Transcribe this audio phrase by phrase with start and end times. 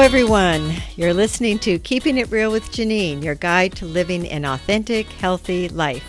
[0.00, 0.72] Hello, everyone.
[0.96, 5.68] You're listening to Keeping It Real with Janine, your guide to living an authentic, healthy
[5.68, 6.02] life.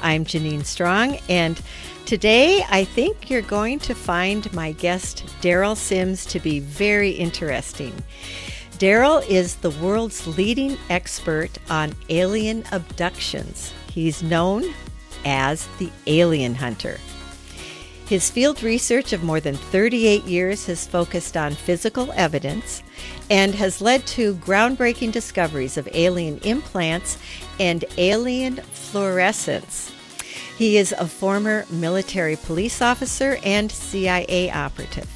[0.00, 1.60] I'm Janine Strong, and
[2.06, 7.92] today I think you're going to find my guest, Derrel Sims, to be very interesting.
[8.78, 13.74] Derrel is the world's leading expert on alien abductions.
[13.92, 14.72] He's known
[15.26, 16.98] as the Alien Hunter.
[18.06, 22.82] His field research of more than 38 years has focused on physical evidence
[23.30, 27.16] and has led to groundbreaking discoveries of alien implants
[27.58, 29.90] and alien fluorescence.
[30.58, 35.08] He is a former military police officer and CIA operative.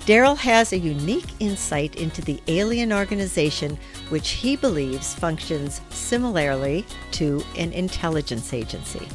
[0.00, 3.78] Derrel has a unique insight into the alien organization,
[4.10, 9.08] which he believes functions similarly to an intelligence agency.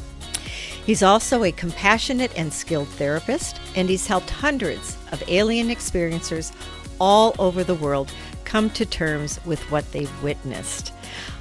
[0.84, 6.52] He's also a compassionate and skilled therapist, and he's helped hundreds of alien experiencers
[7.00, 8.12] all over the world
[8.44, 10.92] come to terms with what they've witnessed.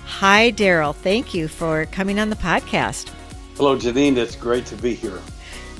[0.05, 0.95] Hi, Derrel.
[0.95, 3.09] Thank you for coming on the podcast.
[3.57, 4.15] Hello, Janine.
[4.15, 5.19] It's great to be here.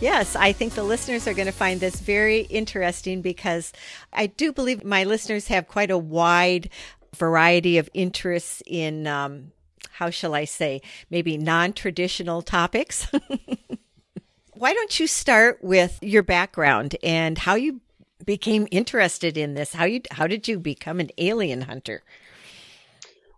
[0.02, 3.72] Yes, I think the listeners are going to find this very interesting because
[4.12, 6.70] I do believe my listeners have quite a wide
[7.16, 9.53] variety of interests in um,
[9.92, 13.08] how shall I say, maybe non traditional topics.
[14.54, 17.82] Why don't you start with your background and how you
[18.26, 19.74] became interested in this?
[19.74, 22.04] How you how did you become an alien hunter?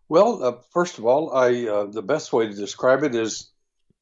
[0.08, 3.50] Well, uh, first of all, I uh, the best way to describe it is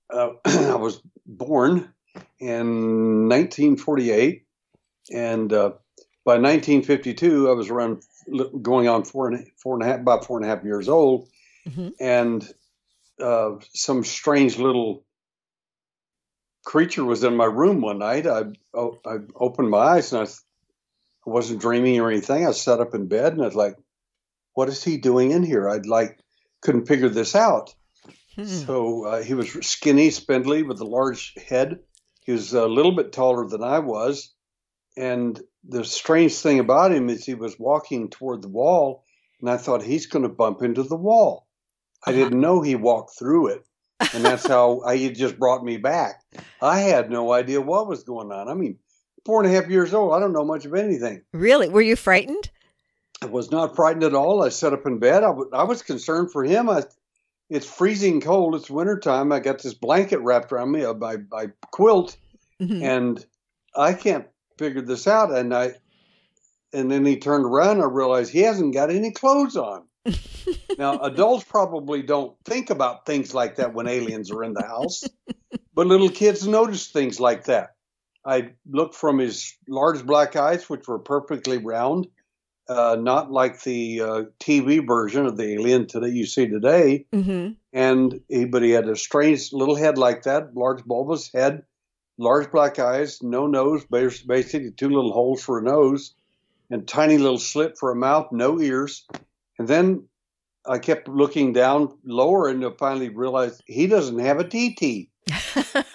[0.09, 1.93] uh, I was born
[2.39, 4.45] in 1948,
[5.11, 5.71] and uh,
[6.25, 8.03] by 1952, I was around
[8.61, 11.29] going on four and four and a half, about four and a half years old,
[11.67, 11.89] mm-hmm.
[11.99, 12.47] and
[13.19, 15.03] uh, some strange little
[16.65, 18.25] creature was in my room one night.
[18.25, 18.43] I,
[18.73, 20.31] oh, I opened my eyes and I,
[21.25, 22.45] I wasn't dreaming or anything.
[22.45, 23.77] I sat up in bed and I was like,
[24.53, 26.19] "What is he doing in here?" I'd like
[26.61, 27.75] couldn't figure this out.
[28.35, 28.45] Hmm.
[28.45, 31.79] So uh, he was skinny, spindly, with a large head.
[32.21, 34.33] He was a little bit taller than I was,
[34.97, 39.03] and the strange thing about him is he was walking toward the wall,
[39.39, 41.47] and I thought he's going to bump into the wall.
[42.05, 43.65] I didn't know he walked through it.
[44.13, 46.21] And that's how I, he just brought me back.
[46.61, 48.49] I had no idea what was going on.
[48.49, 48.77] I mean,
[49.25, 50.13] four and a half years old.
[50.13, 51.23] I don't know much of anything.
[51.31, 51.69] Really?
[51.69, 52.49] Were you frightened?
[53.21, 54.43] I was not frightened at all.
[54.43, 55.23] I sat up in bed.
[55.23, 56.69] I, w- I was concerned for him.
[56.69, 56.83] I,
[57.49, 58.55] it's freezing cold.
[58.55, 59.31] It's wintertime.
[59.31, 62.17] I got this blanket wrapped around me, my, my quilt,
[62.61, 62.83] mm-hmm.
[62.83, 63.25] and
[63.75, 64.27] I can't
[64.57, 65.31] figure this out.
[65.31, 65.75] And I,
[66.73, 67.81] and then he turned around.
[67.81, 69.83] I realized he hasn't got any clothes on
[70.77, 75.03] now, adults probably don't think about things like that when aliens are in the house,
[75.73, 77.75] but little kids notice things like that.
[78.25, 82.07] I looked from his large black eyes, which were perfectly round,
[82.69, 87.05] uh, not like the uh, TV version of the alien that you see today.
[87.11, 87.53] Mm-hmm.
[87.73, 91.63] And he, but he had a strange little head like that, large bulbous head,
[92.17, 96.13] large black eyes, no nose, basically two little holes for a nose,
[96.69, 99.05] and tiny little slit for a mouth, no ears
[99.63, 100.09] and then
[100.67, 105.07] I kept looking down lower and I finally realized he doesn't have a TT.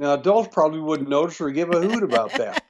[0.00, 2.64] now, adults probably wouldn't notice or give a hoot about that.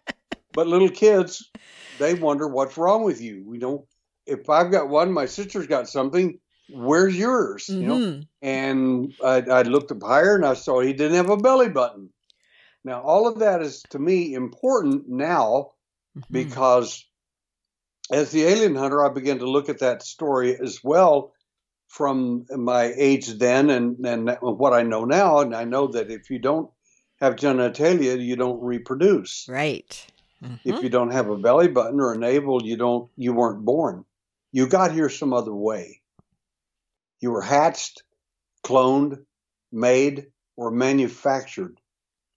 [0.52, 1.50] But little kids,
[1.98, 3.50] they wonder what's wrong with you.
[3.54, 3.86] You don't,
[4.26, 6.38] if I've got one, my sister's got something,
[6.68, 7.68] where's yours?
[7.70, 7.80] Mm-hmm.
[7.80, 7.98] You know?
[7.98, 8.20] Mm-hmm.
[8.42, 12.10] And I, I looked up higher and I saw he didn't have a belly button.
[12.84, 15.70] Now, all of that is to me important now
[16.14, 16.30] mm-hmm.
[16.30, 17.02] because
[18.10, 21.32] as the alien hunter, I began to look at that story as well
[21.88, 25.40] from my age then and, and what I know now.
[25.40, 26.70] And I know that if you don't
[27.20, 29.46] have genitalia, you don't reproduce.
[29.48, 30.06] Right.
[30.42, 30.68] Mm-hmm.
[30.68, 34.04] If you don't have a belly button or a navel, you don't you weren't born.
[34.52, 36.02] You got here some other way.
[37.20, 38.02] You were hatched,
[38.62, 39.24] cloned,
[39.72, 41.80] made, or manufactured.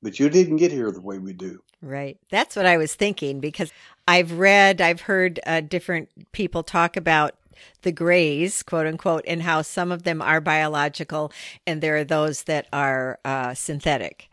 [0.01, 1.61] But you didn't get here the way we do.
[1.81, 2.17] Right.
[2.31, 3.71] That's what I was thinking because
[4.07, 7.35] I've read, I've heard uh, different people talk about
[7.83, 11.31] the grays, quote unquote, and how some of them are biological
[11.65, 14.29] and there are those that are uh, synthetic.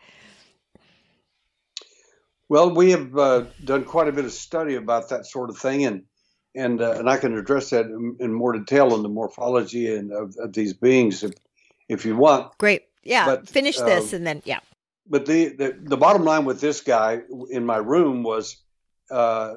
[2.49, 5.87] Well, we have uh, done quite a bit of study about that sort of thing,
[5.87, 6.05] and
[6.55, 10.13] and uh, and I can address that in, in, more detail in the morphology and
[10.13, 11.33] of, of, these beings if
[11.89, 12.57] if you want.
[12.59, 13.25] Great, yeah.
[13.25, 14.61] But, Finish this, uh, and then yeah
[15.09, 17.21] but the, the, the bottom line with this guy
[17.51, 18.57] in my room was
[19.11, 19.55] uh,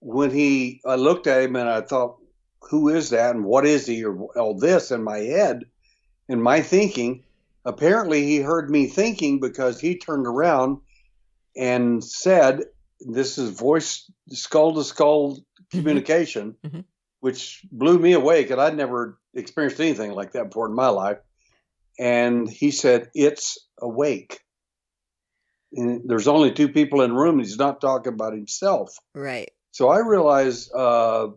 [0.00, 2.18] when he I looked at him and I thought,
[2.70, 5.64] who is that and what is he or all this in my head,
[6.28, 7.24] in my thinking.
[7.64, 10.78] Apparently, he heard me thinking because he turned around
[11.56, 12.64] and said,
[13.00, 15.38] "This is voice skull to skull
[15.70, 16.84] communication, Mhm.
[17.20, 21.18] which blew me away because I'd never experienced anything like that before in my life.
[21.98, 24.40] And he said, It's awake.
[25.72, 27.38] And there's only two people in the room.
[27.38, 28.94] He's not talking about himself.
[29.14, 29.50] Right.
[29.70, 31.28] So I realized uh,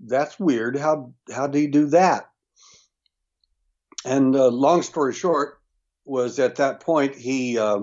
[0.00, 0.78] that's weird.
[0.78, 2.28] How how do he do that?
[4.04, 5.58] And uh, long story short,
[6.04, 7.80] was at that point he uh,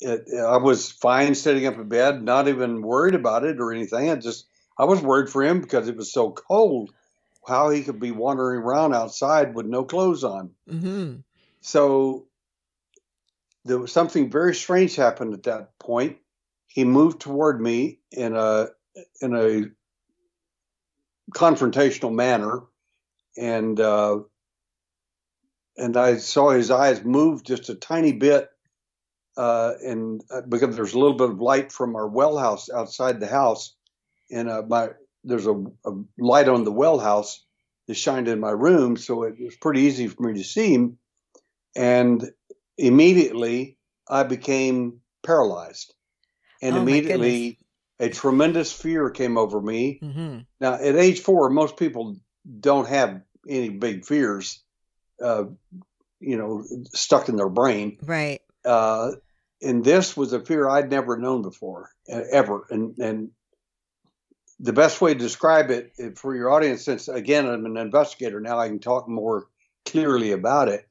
[0.00, 4.10] it, I was fine sitting up in bed, not even worried about it or anything.
[4.10, 4.46] I just
[4.78, 6.92] I was worried for him because it was so cold.
[7.46, 10.50] How he could be wandering around outside with no clothes on.
[10.68, 11.16] hmm
[11.60, 12.26] So
[13.64, 16.18] there was something very strange happened at that point.
[16.66, 18.68] He moved toward me in a
[19.20, 19.64] in a
[21.32, 22.62] confrontational manner,
[23.36, 24.20] and uh,
[25.76, 28.48] and I saw his eyes move just a tiny bit,
[29.36, 33.20] uh, and uh, because there's a little bit of light from our well house outside
[33.20, 33.74] the house,
[34.30, 34.90] and uh, my
[35.24, 37.44] there's a, a light on the well house
[37.86, 40.98] that shined in my room, so it was pretty easy for me to see him,
[41.76, 42.30] and
[42.78, 43.78] immediately
[44.08, 45.94] I became paralyzed,
[46.62, 47.58] and Oh, immediately
[47.98, 49.98] a tremendous fear came over me.
[50.00, 52.16] hmm Now, at age four, most people
[52.60, 54.62] don't have any big fears,
[55.22, 55.44] uh,
[56.20, 57.98] you know, stuck in their brain.
[58.02, 58.40] Right.
[58.64, 59.12] Uh,
[59.62, 62.66] and this was a fear I'd never known before, ever.
[62.70, 63.30] And and
[64.60, 68.40] the best way to describe it uh, for your audience, since again I'm an investigator
[68.40, 69.48] now, I can talk more
[69.86, 70.86] clearly about it.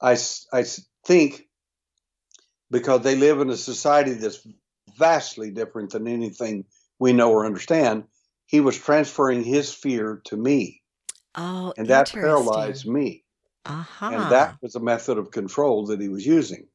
[0.00, 0.16] I,
[0.52, 0.64] I
[1.06, 1.48] think
[2.70, 4.46] because they live in a society that's
[4.98, 6.64] vastly different than anything
[6.98, 8.04] we know or understand.
[8.46, 10.82] He was transferring his fear to me,
[11.36, 13.24] Oh, and that paralyzed me
[13.66, 14.06] Uh-huh.
[14.12, 16.66] and that was a method of control that he was using.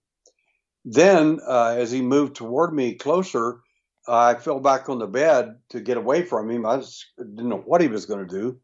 [0.85, 3.61] Then, uh, as he moved toward me closer,
[4.07, 6.66] I fell back on the bed to get away from him.
[6.66, 8.60] I was, didn't know what he was going to do,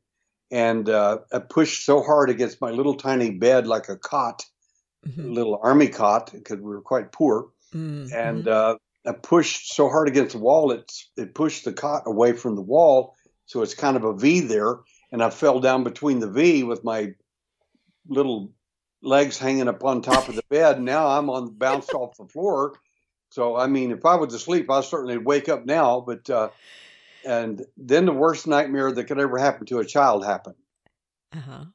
[0.52, 4.46] and uh, I pushed so hard against my little tiny bed, like a cot,
[5.08, 5.34] Mhm.
[5.34, 7.50] little army cot, because we were quite poor.
[7.74, 8.14] Mhm.
[8.14, 12.34] And uh, I pushed so hard against the wall, it it pushed the cot away
[12.34, 13.16] from the wall,
[13.48, 14.82] so it's kind of a V there.
[15.12, 17.16] And I fell down between the V with my
[18.08, 18.52] little
[19.02, 20.82] legs hanging up on top of the bed.
[20.82, 22.74] Now I'm on bounced off the floor.
[23.32, 26.02] So I mean, if I was asleep, I certainly wake up now.
[26.02, 26.50] But uh,
[27.26, 30.56] and then the worst nightmare that could ever happen to a child happened.
[31.34, 31.66] uh-huh.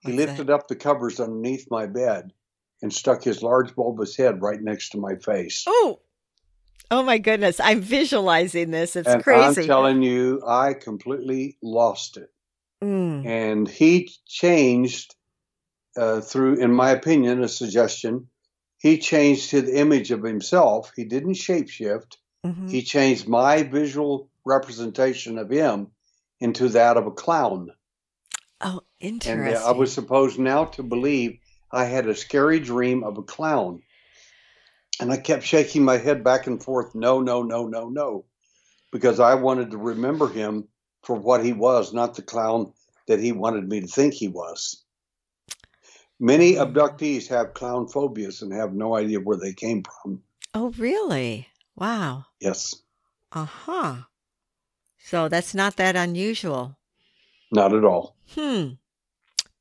[0.00, 2.32] He lifted up the covers underneath my bed
[2.82, 5.64] and stuck his large bulbous head right next to my face.
[5.66, 6.00] Oh,
[6.90, 7.58] oh my goodness!
[7.60, 8.94] I'm visualizing this.
[8.94, 9.62] It's and crazy.
[9.62, 12.30] I'm telling you, I completely lost it.
[12.82, 13.26] Mm.
[13.26, 15.16] And he changed
[15.96, 18.28] uh, through, in my opinion, a suggestion.
[18.78, 20.92] He changed his image of himself.
[20.94, 22.16] He didn't shapeshift.
[22.46, 22.70] Mhm.
[22.70, 25.88] He changed my visual representation of him
[26.40, 27.72] into that of a clown.
[28.60, 29.56] Oh, interesting.
[29.56, 31.38] uh, I was supposed now to believe
[31.70, 33.82] I had a scary dream of a clown.
[35.00, 38.24] And I kept shaking my head back and forth, no, no, no, no, no,
[38.90, 40.66] because I wanted to remember him
[41.02, 42.72] for what he was, not the clown
[43.06, 44.84] that he wanted me to think he was.
[46.20, 50.22] Many abductees have clown phobias and have no idea where they came from.
[50.54, 51.48] Oh, really?
[51.76, 52.26] Wow.
[52.40, 52.74] Yes,
[53.32, 53.94] Uh huh.
[54.98, 56.76] So that's not that unusual.
[57.52, 58.16] not at all.
[58.34, 58.72] Hmm.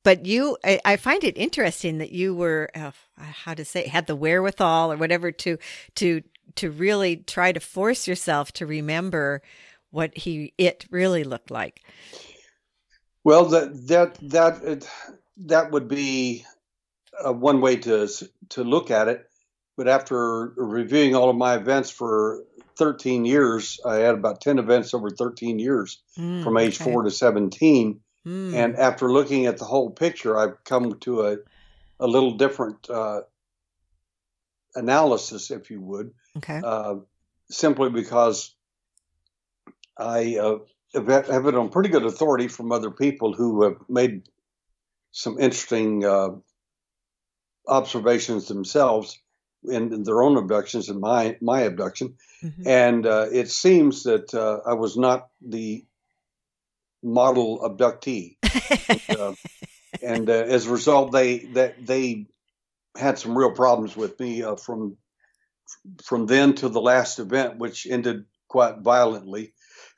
[0.03, 4.07] But you, I, I find it interesting that you were, uh, how to say, had
[4.07, 5.57] the wherewithal or whatever to,
[5.95, 6.21] to,
[6.55, 9.41] to really try to force yourself to remember
[9.91, 11.81] what he, it really looked like.
[13.23, 14.89] Well, that that that it,
[15.45, 16.45] that would be
[17.25, 18.07] uh, one way to
[18.49, 19.29] to look at it.
[19.75, 22.43] But after reviewing all of my events for
[22.77, 26.91] 13 years, I had about 10 events over 13 years, Mm, from age okay.
[26.91, 27.99] four to 17.
[28.25, 31.37] Mm, And after looking at the whole picture, I've come to a
[31.99, 33.21] a little different uh,
[34.75, 36.61] analysis, if you would, okay.
[36.63, 36.95] uh,
[37.49, 38.53] simply because
[39.97, 40.57] I uh,
[40.93, 44.29] have it on pretty good authority from other people who have made
[45.17, 46.29] some interesting uh,
[47.67, 49.19] observations themselves
[49.63, 52.17] in, in their own abductions and my my abduction.
[52.43, 52.67] Mhm.
[52.67, 55.83] And uh, it seems that uh, I was not the
[57.01, 58.37] model abductee,
[59.09, 59.33] uh,
[60.03, 62.27] and uh, as a result, they that they
[62.95, 64.97] had some real problems with me uh, from
[66.03, 69.53] from then to the last event, which ended quite violently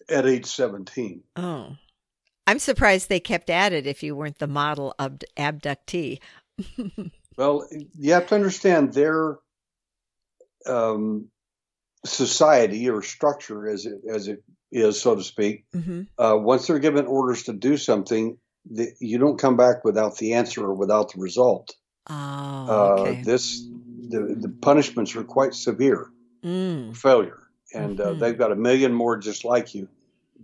[0.09, 1.23] at age 17.
[1.35, 1.75] oh,
[2.49, 6.19] I'm surprised they kept at it if you weren't the model abd- abductee.
[7.37, 7.65] Well,
[7.97, 9.39] you have to understand their
[10.65, 11.29] um,
[12.05, 15.63] society or structure, as it as it is, so to speak.
[15.73, 16.01] Mm-hmm.
[16.21, 18.37] Uh, once they're given orders to do something,
[18.69, 21.73] the, you don't come back without the answer or without the result.
[22.09, 23.21] Oh, okay.
[23.21, 23.65] Uh, this
[24.09, 26.09] the, the punishments are quite severe.
[26.43, 26.93] Mm.
[26.93, 28.17] Failure, and uh, mm-hmm.
[28.17, 29.87] uh, they've got a million more just like you.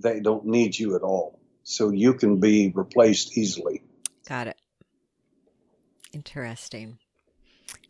[0.02, 3.82] They don't need you at all, so you can be replaced easily.
[4.30, 4.58] Got it.
[6.14, 7.00] Interesting.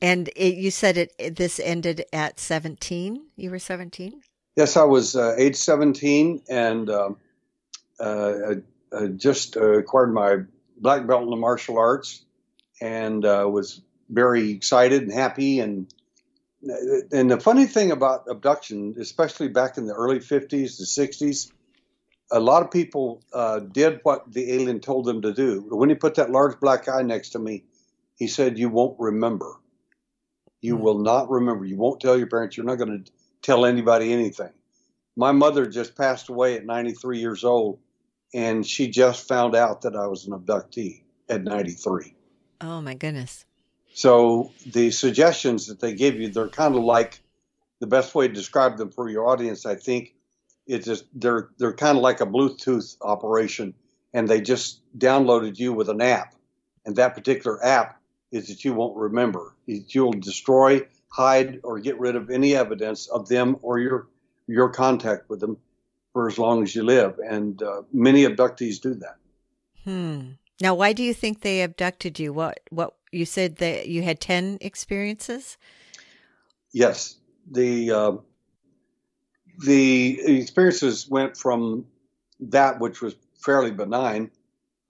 [0.01, 3.27] And it, you said it, it, This ended at seventeen.
[3.36, 4.22] You were seventeen.
[4.55, 7.17] Yes, I was uh, age seventeen, and um,
[8.00, 8.34] uh,
[8.94, 10.38] I, I, just uh, acquired my
[10.77, 12.24] black belt in the martial arts,
[12.82, 15.60] and uh, was very excited and happy.
[15.60, 15.94] And
[17.12, 21.51] and the funny thing about abduction, especially back in the early fifties to sixties,
[22.32, 25.65] a lot of people uh, did what the alien told them to do.
[25.70, 27.63] When he put that large black eye next to me,
[28.15, 29.60] he said, "You won't remember."
[30.62, 30.84] You hmm.
[30.84, 31.65] will not remember.
[31.65, 32.58] You won't tell your parents.
[32.58, 34.51] You're not going to tell anybody anything.
[35.15, 37.79] My mother just passed away at 93 years old,
[38.34, 42.15] and she just found out that I was an abductee at 93.
[42.62, 43.46] Oh, my goodness.
[43.94, 47.22] So the suggestions that they give you, they're kind of like
[47.79, 50.14] the best way to describe them for your audience, I think,
[50.67, 53.74] it's just they're they're kind of like a Bluetooth operation,
[54.13, 56.34] and they just downloaded you with an app,
[56.86, 58.00] and that particular app
[58.31, 59.55] is that you won't remember.
[59.65, 64.07] You'll destroy, hide, or get rid of any evidence of them or your
[64.48, 65.57] your contact with them
[66.13, 67.19] for as long as you live.
[67.19, 69.17] And uh, many abductees do that.
[69.84, 70.31] Hmm.
[70.62, 72.34] Now, why do you think they abducted you?
[72.34, 75.57] What what you said that you had ten experiences?
[76.72, 77.17] Yes,
[77.50, 78.12] the uh,
[79.59, 81.85] the experiences went from
[82.39, 84.31] that which was fairly benign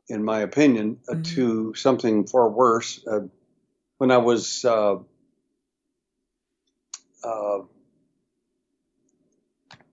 [0.08, 1.22] in my opinion, uh, mm-hmm.
[1.24, 3.06] to something far worse.
[3.06, 3.22] Uh,
[3.98, 4.96] when I was uh,
[7.24, 7.60] uh,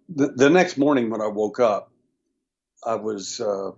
[0.09, 1.91] the, the next morning when I woke up,
[2.85, 3.71] I was uh,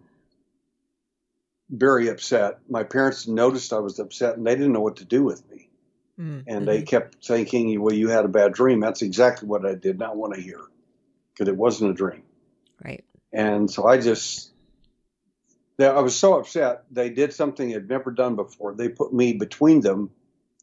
[1.70, 2.58] very upset.
[2.68, 5.68] My parents noticed I was upset, and they didn't know what to do with me.
[6.18, 6.48] Mm-hmm.
[6.48, 9.98] And they kept thinking, "Well, you had a bad dream." That's exactly what I did
[9.98, 10.60] not want to hear,
[11.34, 12.22] because it wasn't a dream.
[12.82, 13.04] Right.
[13.32, 14.52] And so I just
[15.80, 16.84] I was so upset.
[16.90, 18.74] They did something they'd never done before.
[18.74, 20.10] They put me between them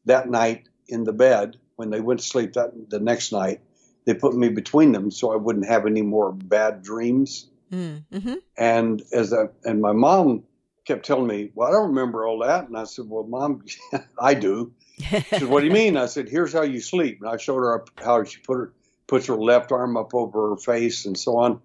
[0.05, 3.61] that night in the bed when they went to sleep that the next night.
[4.05, 7.47] They put me between them so I wouldn't have any more bad dreams.
[7.71, 8.33] Mm, mm-hmm.
[8.57, 10.43] And as a, and my mom
[10.85, 13.63] kept telling me, "Well, I don't remember all that." And I said, "Well, mom,
[14.19, 17.29] I do." She said, "What do you mean?" I said, "Here's how you sleep." And
[17.29, 18.73] I showed her how she put her
[19.11, 21.59] puts her left arm up over her face and so on.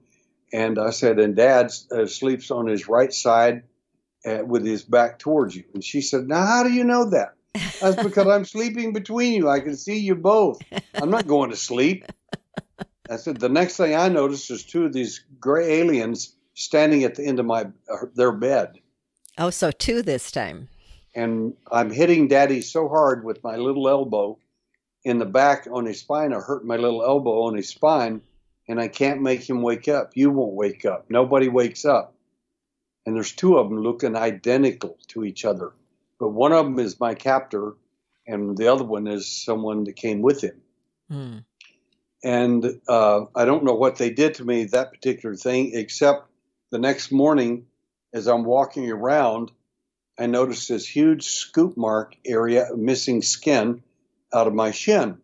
[0.52, 3.62] And I said, and dad uh, sleeps on his right side
[4.26, 5.62] uh, with his back towards you.
[5.72, 7.34] And she said, now how do you know that?
[7.80, 9.48] That's because I'm sleeping between you.
[9.48, 10.60] I can see you both.
[10.94, 12.04] I'm not going to sleep.
[13.08, 17.14] I said, the next thing I noticed was two of these gray aliens standing at
[17.14, 18.80] the end of my uh, their bed.
[19.38, 20.68] Oh, so two this time.
[21.14, 24.40] And I'm hitting daddy so hard with my little elbow
[25.06, 26.32] in the back on his spine.
[26.32, 28.22] I hurt my little elbow on his spine
[28.68, 30.10] and I can't make him wake up.
[30.16, 31.06] You won't wake up.
[31.08, 32.12] Nobody wakes up.
[33.06, 35.72] And there's two of them looking identical to each other.
[36.18, 37.74] But one of them is my captor,
[38.26, 40.60] and the other one is someone that came with him.
[41.08, 41.36] Hmm.
[42.24, 46.28] And uh, I don't know what they did to me, that particular thing, except
[46.72, 47.66] the next morning,
[48.12, 49.52] as I'm walking around,
[50.18, 53.84] I noticed this huge scoop mark area of missing skin
[54.32, 55.18] out of my shin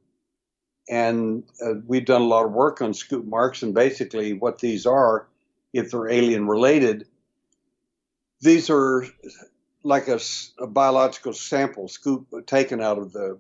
[0.89, 3.63] and uh, we've done a lot of work on scoop marks.
[3.63, 5.27] And basically, what these are,
[5.73, 7.07] if they're alien related,
[8.41, 9.07] these are
[9.83, 10.21] like a,
[10.59, 13.39] a biological sample scoop taken out of the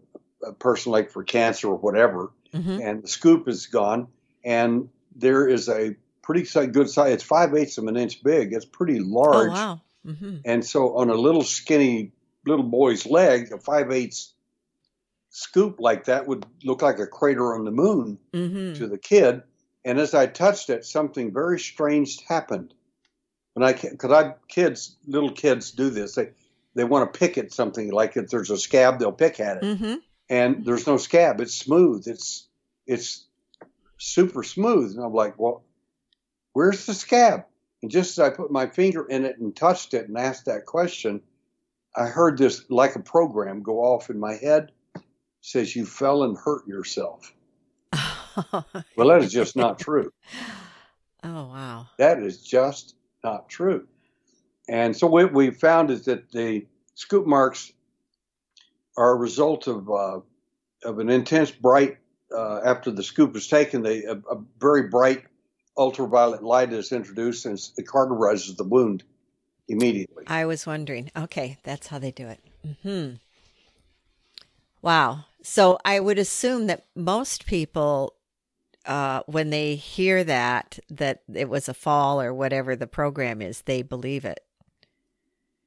[0.58, 2.80] person, like for cancer or whatever, mm-hmm.
[2.80, 4.08] and the scoop is gone.
[4.44, 7.14] And there is a pretty good size.
[7.14, 8.52] It's five eighths of an inch big.
[8.52, 9.50] It's pretty large.
[9.50, 9.80] Oh, wow.
[10.06, 10.36] Mm-hmm.
[10.44, 12.12] And so on a little skinny
[12.44, 14.32] little boy's leg, a five eighths
[15.32, 18.74] scoop like that would look like a crater on the moon mm-hmm.
[18.74, 19.42] to the kid.
[19.84, 22.74] And as I touched it, something very strange happened.
[23.54, 26.14] When I, because I kids, little kids do this.
[26.14, 26.30] They
[26.74, 29.62] they want to pick at something like if there's a scab, they'll pick at it.
[29.62, 29.94] Mm-hmm.
[30.30, 31.40] And there's no scab.
[31.40, 32.06] It's smooth.
[32.06, 32.46] It's
[32.86, 33.26] it's
[33.98, 34.94] super smooth.
[34.94, 35.64] And I'm like, well,
[36.52, 37.44] where's the scab?
[37.82, 40.66] And just as I put my finger in it and touched it and asked that
[40.66, 41.22] question,
[41.96, 44.72] I heard this like a program go off in my head
[45.42, 47.32] says you fell and hurt yourself.
[48.96, 50.12] well, that is just not true.
[51.24, 51.86] Oh, wow.
[51.98, 53.86] That is just not true.
[54.68, 57.70] And so what we found is that the scoop marks
[58.96, 60.18] are a result of uh,
[60.84, 61.98] of an intense bright
[62.34, 65.24] uh, after the scoop was taken, they, a, a, very bright
[65.76, 69.04] ultraviolet light is introduced and it cauterizes the wound
[69.68, 70.24] immediately.
[70.26, 71.10] I was wondering.
[71.16, 72.40] Okay, that's how they do it.
[72.82, 73.10] Hmm.
[74.82, 75.24] Wow.
[75.42, 78.14] So I would assume that most people,
[78.84, 83.62] uh, when they hear that that it was a fall or whatever the program is,
[83.62, 84.40] they believe it.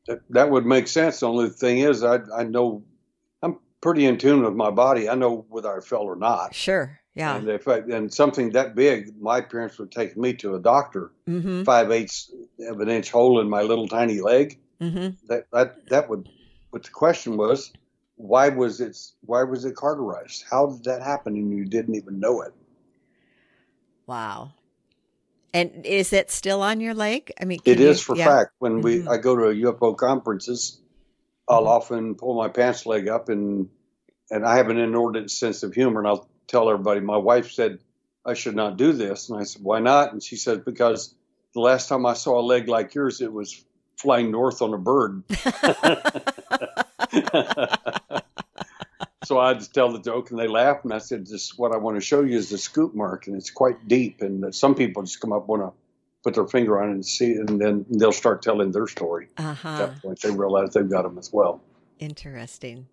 [0.08, 1.22] That, that would make sense.
[1.22, 2.84] The only thing is, I I know
[3.42, 5.10] I'm pretty in tune with my body.
[5.10, 6.54] I know whether I fell or not.
[6.54, 7.00] Sure.
[7.16, 7.38] Yeah.
[7.38, 11.12] And if I, and something that big, my parents would take me to a doctor.
[11.30, 11.64] Mm-hmm.
[11.64, 12.30] Five eighths
[12.68, 14.60] of an inch hole in my little tiny leg.
[14.82, 15.16] Mm-hmm.
[15.28, 16.28] That that that would.
[16.74, 17.72] But the question was,
[18.18, 20.46] why was it why was it cauterized?
[20.50, 22.54] How did that happen and you didn't even know it?
[24.08, 24.52] Wow.
[25.54, 27.32] And is it still on your leg?
[27.40, 28.26] I mean, it is you- for yeah.
[28.26, 28.52] fact.
[28.60, 29.08] When we Mhm.
[29.10, 30.80] I go to UFO conferences,
[31.48, 31.68] I'll Mhm.
[31.68, 33.70] often pull my pants leg up and
[34.32, 37.80] and I have an inordinate sense of humor and I'll tell everybody my wife said
[38.26, 41.14] I should not do this and I said why not and she said because
[41.54, 43.64] the last time I saw a leg like yours it was
[43.98, 45.24] flying north on a bird.
[49.26, 51.78] so I just tell the joke and they laugh and I said this what I
[51.78, 55.04] want to show you is the scoop mark and it's quite deep and some people
[55.04, 55.72] just come up want to
[56.24, 59.28] put their finger on it and see it and then they'll start telling their story.
[59.38, 59.70] At uh-huh.
[59.70, 61.62] At that point they realize they've got them as well.
[62.00, 62.88] Interesting.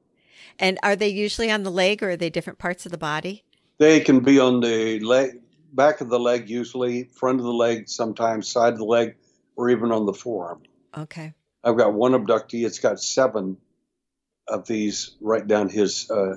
[0.58, 3.44] And are they usually on the leg or are they different parts of the body?
[3.78, 5.40] They can be on the leg,
[5.72, 9.16] back of the leg usually, front of the leg sometimes, side of the leg,
[9.56, 10.62] or even on the forearm.
[10.96, 11.32] Okay.
[11.64, 12.66] I've got one abductee.
[12.66, 13.56] It's got seven
[14.48, 16.36] of these right down his, uh,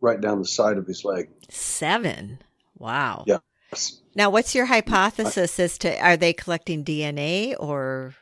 [0.00, 1.28] right down the side of his leg.
[1.48, 2.38] Seven.
[2.78, 3.24] Wow.
[3.26, 3.38] Yeah.
[4.14, 8.14] Now, what's your hypothesis as to are they collecting DNA or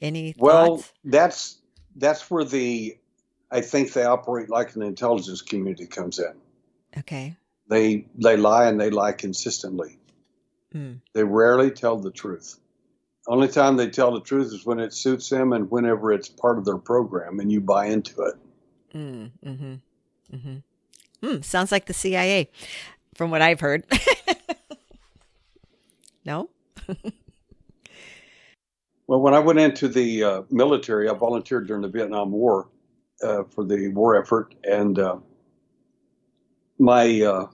[0.00, 0.92] any Well, thoughts?
[1.04, 1.58] that's
[1.96, 2.96] that's where the
[3.50, 6.32] I think they operate like an intelligence community comes in.
[6.98, 7.36] Okay.
[7.68, 9.98] They they lie and they lie consistently.
[10.74, 11.00] Mm.
[11.12, 12.58] They rarely tell the truth.
[13.28, 16.58] Only time they tell the truth is when it suits them and whenever it's part
[16.58, 18.34] of their program and you buy into it.
[18.94, 19.30] Mm.
[19.44, 19.74] Mm-hmm.
[20.34, 21.26] Mm-hmm.
[21.26, 21.40] Hmm.
[21.42, 22.50] Sounds like the CIA,
[23.14, 23.84] from what I've heard.
[26.24, 26.50] no.
[29.12, 32.70] Well, when I went into the uh, military, I volunteered during the Vietnam War
[33.22, 35.16] uh, for the war effort, and uh,
[36.78, 37.46] my uh,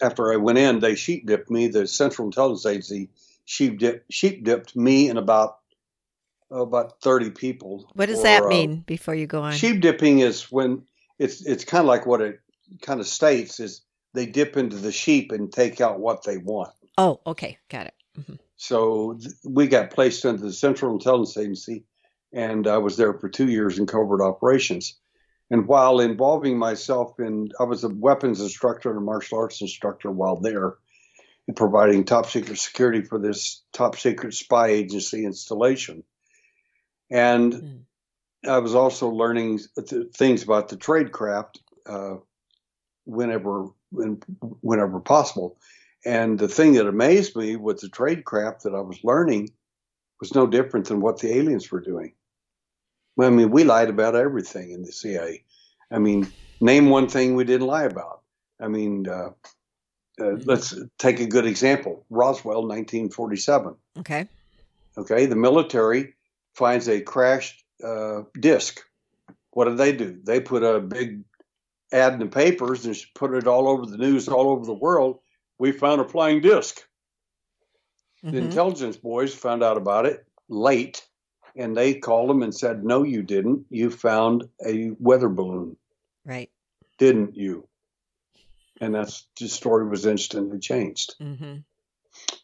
[0.00, 1.68] after I went in, they sheep dipped me.
[1.68, 3.10] The Central Intelligence Agency
[3.50, 5.58] sheep dipped sheep dipped me and about
[6.52, 7.84] oh, about thirty people.
[7.94, 8.84] What does for, that uh, mean?
[8.86, 9.52] Before you go on.
[9.52, 10.82] Sheep dipping is when
[11.18, 12.40] it's it's kind of like what it
[12.80, 13.82] kind of states is
[14.14, 16.70] they dip into the sheep and take out what they want.
[16.96, 17.58] oh, okay.
[17.68, 17.94] Got it.
[18.18, 18.34] Mm-hmm.
[18.56, 21.84] So th- we got placed into the Central Intelligence Agency,
[22.32, 24.96] and I was there for two years in covert operations.
[25.50, 30.12] And while involving myself in, I was a weapons instructor and a martial arts instructor
[30.12, 30.74] while there,
[31.56, 36.04] providing top secret security for this top secret spy agency installation.
[37.10, 37.80] And Mm.
[38.48, 42.16] I was also learning th- things about the trade craft uh,
[43.04, 44.22] whenever when,
[44.60, 45.58] whenever possible.
[46.06, 49.50] And the thing that amazed me with the trade craft that I was learning
[50.20, 52.14] was no different than what the aliens were doing.
[53.20, 55.44] I mean, we lied about everything in the CIA.
[55.90, 58.22] I mean, name one thing we didn't lie about.
[58.60, 59.30] I mean, uh,
[60.20, 63.74] uh, let's take a good example Roswell, 1947.
[63.98, 64.28] Okay.
[64.98, 66.14] Okay, the military
[66.54, 68.80] finds a crashed uh, disc.
[69.52, 70.18] What do they do?
[70.22, 71.24] They put a big
[71.92, 75.20] ad in the papers and put it all over the news, all over the world.
[75.58, 76.80] We found a flying disc.
[78.22, 78.42] The Mhm.
[78.42, 81.08] intelligence boys found out about it late,
[81.56, 83.66] and they called them and said, "No, you didn't.
[83.70, 85.76] You found a weather balloon,
[86.24, 86.50] Right.
[86.98, 87.66] didn't you?"
[88.80, 91.14] And that's the story was instantly changed.
[91.20, 91.56] Mm-hmm.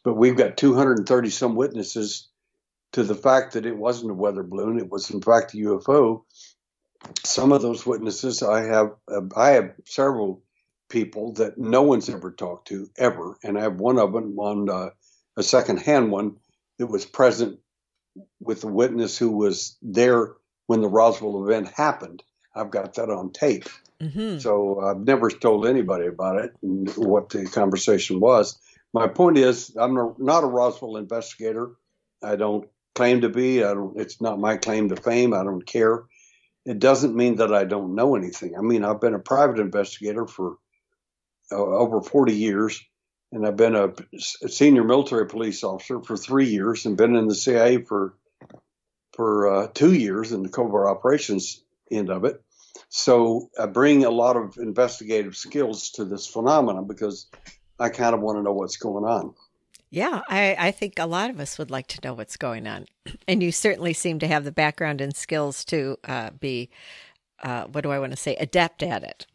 [0.03, 2.29] but we've got 230 some witnesses
[2.93, 6.23] to the fact that it wasn't a weather balloon it was in fact a ufo
[7.23, 10.41] some of those witnesses i have uh, i have several
[10.89, 14.69] people that no one's ever talked to ever and i have one of them on
[14.69, 14.89] uh,
[15.35, 16.37] a second hand one
[16.79, 17.59] that was present
[18.39, 20.33] with the witness who was there
[20.67, 22.23] when the roswell event happened
[22.57, 23.69] i've got that on tape
[24.01, 24.37] Mm-hmm.
[24.37, 28.59] so I've never told anybody about it and what the conversation was.
[28.93, 31.71] My point is, I'm not a Roswell investigator.
[32.23, 33.63] I don't claim to be.
[33.63, 33.99] I don't.
[33.99, 35.33] It's not my claim to fame.
[35.33, 36.03] I don't care.
[36.65, 38.55] It doesn't mean that I don't know anything.
[38.55, 40.57] I mean, I've been a private investigator for
[41.51, 42.83] uh, over 40 years,
[43.31, 47.35] and I've been a, senior military police officer for three years, and been in the
[47.35, 48.13] CIA for
[49.13, 52.43] for uh, two years in the covert operations end of it.
[52.89, 57.27] So I bring a lot of investigative skills to this phenomenon because
[57.79, 59.33] I kind of want to know what's going on.
[59.89, 62.85] Yeah, I, I think a lot of us would like to know what's going on.
[63.27, 66.69] And you certainly seem to have the background and skills to uh, be,
[67.43, 69.25] uh, what do I want to say, adept at it.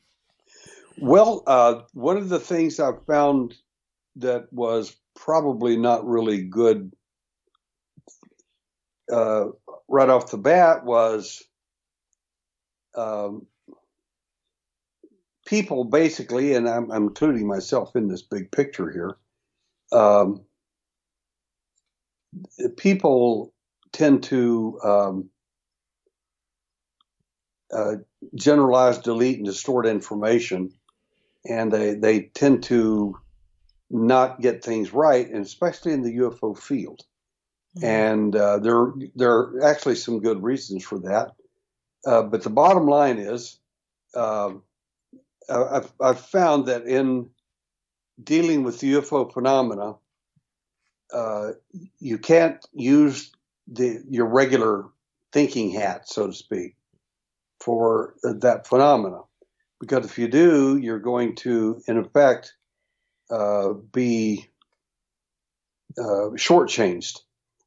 [0.99, 3.55] Well, uh, one of the things I found
[4.17, 6.93] that was probably not really good
[9.11, 9.47] uh,
[9.89, 11.43] right off the bat was
[12.95, 13.47] um,
[15.47, 19.17] people basically, and I'm, I'm, including myself in this big picture here.
[19.93, 20.43] Um,
[22.77, 23.53] people
[23.93, 25.31] tend to um,
[27.73, 27.97] uh,
[28.35, 30.73] generalize, delete, and distort information,
[31.49, 33.19] and they they tend to
[33.91, 37.03] not get things right, and especially in the UFO field.
[37.77, 37.87] Mm-hmm.
[37.87, 41.33] And uh, there there are actually some good reasons for that.
[42.07, 43.59] Uh, but the bottom line is,
[44.15, 44.53] uh,
[45.49, 47.31] I've, I've found that in
[48.23, 49.95] dealing with UFO phenomena,
[51.13, 51.53] uh,
[51.99, 53.33] you can't use
[53.67, 54.87] the your regular
[55.33, 56.77] thinking hat, so to speak,
[57.61, 59.21] for that phenomena.
[59.81, 62.55] Because if you do, you're going to, in effect,
[63.31, 64.49] uh, be
[65.99, 67.21] uh, shortchanged.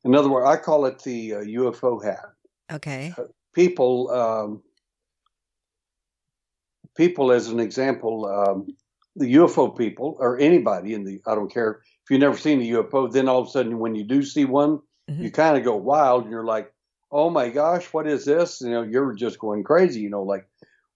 [0.03, 2.31] In other words, I call it the uh, UFO hat.
[2.71, 3.13] Okay.
[3.55, 4.61] People, um,
[6.95, 8.67] people, as an example, um,
[9.15, 12.83] the UFO people or anybody in the, I don't care if you've never seen a
[12.83, 15.23] UFO, then all of a sudden when you do see one, mm-hmm.
[15.23, 16.71] you kind of go wild and you're like,
[17.11, 18.61] oh my gosh, what is this?
[18.61, 20.47] You know, you're just going crazy, you know, like,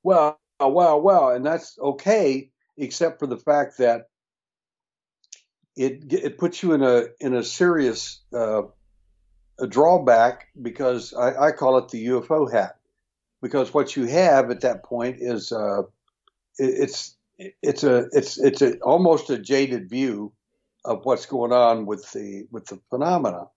[0.03, 1.29] well, wow, wow.
[1.29, 4.07] And that's okay, except for the fact that
[5.75, 8.63] it, it puts you in a, in a serious, uh,
[9.59, 12.77] a drawback because I, I, call it the UFO hat
[13.41, 15.81] because what you have at that point is uh,
[16.57, 20.33] it, it's it's a it's it's a, almost a jaded view
[20.85, 23.47] of what's going on with the with the phenomena,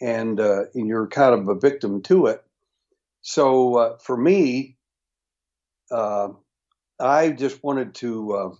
[0.00, 2.42] and uh, and you're kind of a victim to it.
[3.22, 4.76] So uh, for me,
[5.90, 6.30] uh,
[6.98, 8.32] I just wanted to.
[8.32, 8.50] Uh,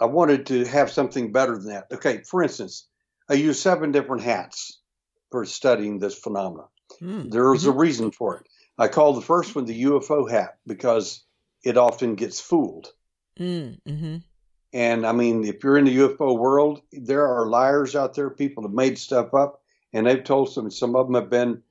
[0.00, 1.86] I wanted to have something better than that.
[1.92, 2.86] Okay, for instance,
[3.28, 4.80] I use seven different hats
[5.30, 6.68] for studying this phenomenon.
[7.02, 7.30] Mm.
[7.30, 7.70] There's mm-hmm.
[7.70, 8.46] a reason for it.
[8.78, 11.24] I call the first one the UFO hat because
[11.64, 12.92] it often gets fooled.
[13.38, 14.16] Mm, mm-hmm.
[14.72, 18.62] And I mean, if you're in the UFO world, there are liars out there, people
[18.64, 19.62] have made stuff up,
[19.92, 20.70] and they've told some.
[20.70, 21.62] Some of them have been,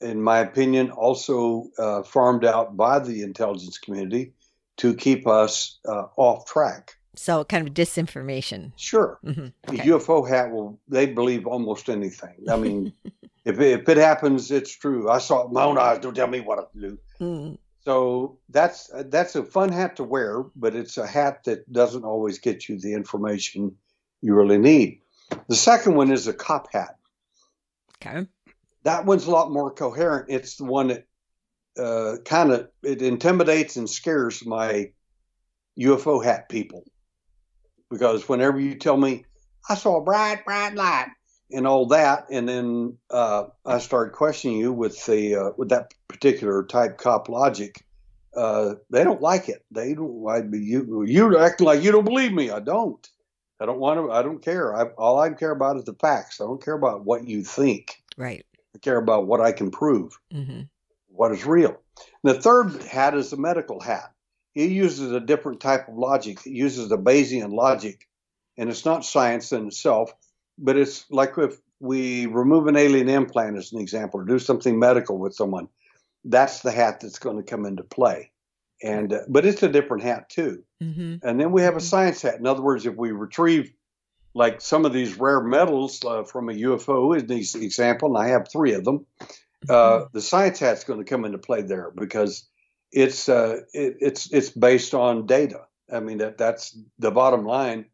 [0.00, 4.32] in my opinion, also uh, farmed out by the intelligence community
[4.78, 6.97] to keep us uh, off track.
[7.18, 8.72] So, kind of disinformation.
[8.76, 9.48] Sure, mm-hmm.
[9.68, 9.76] okay.
[9.76, 10.78] the UFO hat will.
[10.88, 12.44] They believe almost anything.
[12.48, 12.92] I mean,
[13.44, 15.10] if it, if it happens, it's true.
[15.10, 15.98] I saw it with my own eyes.
[15.98, 16.98] Don't tell me what to do.
[17.20, 17.54] Mm-hmm.
[17.80, 22.38] So that's that's a fun hat to wear, but it's a hat that doesn't always
[22.38, 23.76] get you the information
[24.20, 25.00] you really need.
[25.48, 26.96] The second one is a cop hat.
[27.96, 28.26] Okay.
[28.84, 30.26] That one's a lot more coherent.
[30.28, 31.06] It's the one that
[31.78, 34.92] uh, kind of it intimidates and scares my
[35.78, 36.84] UFO hat people
[37.90, 39.24] because whenever you tell me
[39.68, 41.08] I saw a bright, bright light
[41.52, 45.92] and all that, and then uh, I start questioning you with the uh, with that
[46.08, 47.84] particular type cop logic,
[48.36, 49.64] uh, they don't like it.
[49.70, 50.26] They don't.
[50.26, 52.50] I, you you acting like you don't believe me.
[52.50, 53.06] I don't.
[53.60, 54.12] I don't want to.
[54.12, 54.74] I don't care.
[54.74, 56.40] I, all I care about is the facts.
[56.40, 58.02] I don't care about what you think.
[58.16, 58.44] Right.
[58.74, 60.18] I care about what I can prove.
[60.32, 60.62] Mm-hmm.
[61.08, 61.76] What is real.
[62.22, 64.12] And the third hat is the medical hat.
[64.58, 66.40] He uses a different type of logic.
[66.40, 68.08] He uses the Bayesian logic,
[68.56, 70.12] and it's not science in itself,
[70.58, 74.78] but it's like if we remove an alien implant as an example, or do something
[74.78, 75.68] medical with someone
[76.24, 78.32] that's the hat that's going to come into play.
[78.82, 80.62] And uh, but it's a different hat too.
[80.82, 81.16] Mm-hmm.
[81.26, 81.86] And then we have a mm-hmm.
[81.86, 82.38] science hat.
[82.38, 83.72] In other words, if we retrieve
[84.34, 88.30] like some of these rare metals uh, from a UFO, in this example, and I
[88.30, 89.06] have three of them,
[89.68, 90.04] uh, mm-hmm.
[90.12, 92.48] the science hat's going to come into play there because
[92.92, 95.62] it's uh, it, it's it's based on data.
[95.92, 97.86] I mean that that's the bottom line.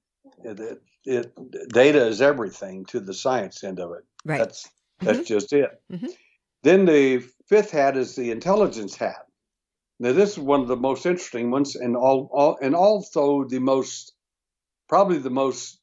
[0.44, 1.32] It, it,
[1.68, 4.04] data is everything to the science end of it.
[4.24, 4.38] Right.
[4.38, 4.68] That's
[5.00, 5.24] that's mm-hmm.
[5.24, 5.70] just it.
[5.92, 6.06] Mm-hmm.
[6.62, 9.26] Then the fifth hat is the intelligence hat.
[10.00, 13.60] Now, this is one of the most interesting ones, and all, all and also the
[13.60, 14.12] most,
[14.88, 15.78] probably the most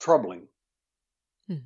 [0.00, 0.48] troubling.
[1.48, 1.56] Hmm.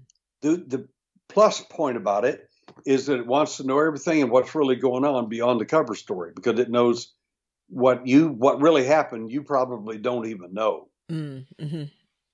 [0.43, 0.89] The the
[1.29, 2.49] plus point about it
[2.87, 5.95] is that it wants to know everything and what's really going on beyond the cover
[5.95, 7.13] story because it knows
[7.69, 9.31] what you what really happened.
[9.31, 10.89] You probably don't even know.
[11.11, 11.85] Mm, mm-hmm.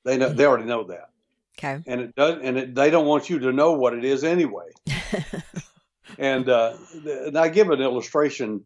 [0.05, 1.11] They know they already know that.
[1.59, 1.83] Okay.
[1.87, 4.71] And it does, and it, they don't want you to know what it is anyway.
[6.19, 8.65] and uh, and I give an illustration.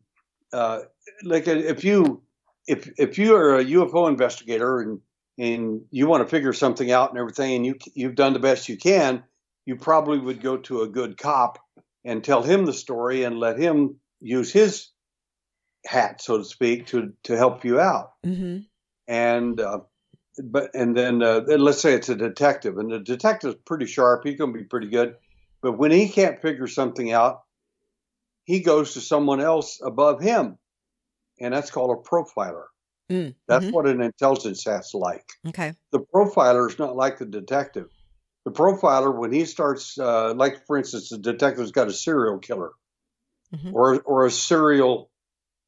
[0.53, 0.81] Uh,
[1.23, 2.23] like if you
[2.67, 5.01] if if you are a UFO investigator and
[5.39, 8.69] and you want to figure something out and everything, and you you've done the best
[8.69, 9.23] you can,
[9.67, 11.59] you probably would go to a good cop
[12.07, 14.89] and tell him the story and let him use his
[15.85, 18.13] hat, so to speak, to to help you out.
[18.25, 18.59] Mm-hmm.
[19.09, 19.81] And uh,
[20.43, 24.23] but and then uh, let's say it's a detective, and the detective's pretty sharp.
[24.25, 25.17] He's going to be pretty good.
[25.61, 27.43] But when he can't figure something out,
[28.45, 30.59] he goes to someone else above him,
[31.41, 32.65] and that's called a profiler.
[33.11, 33.73] Mm, That's mhm.
[33.73, 35.25] what an intelligence hat's like.
[35.47, 35.75] Okay.
[35.93, 37.87] The profiler is not like the detective.
[38.47, 42.71] The profiler, when he starts, uh, like for instance, the detective's got a serial killer
[43.53, 43.75] Mhm.
[43.75, 45.11] or or a serial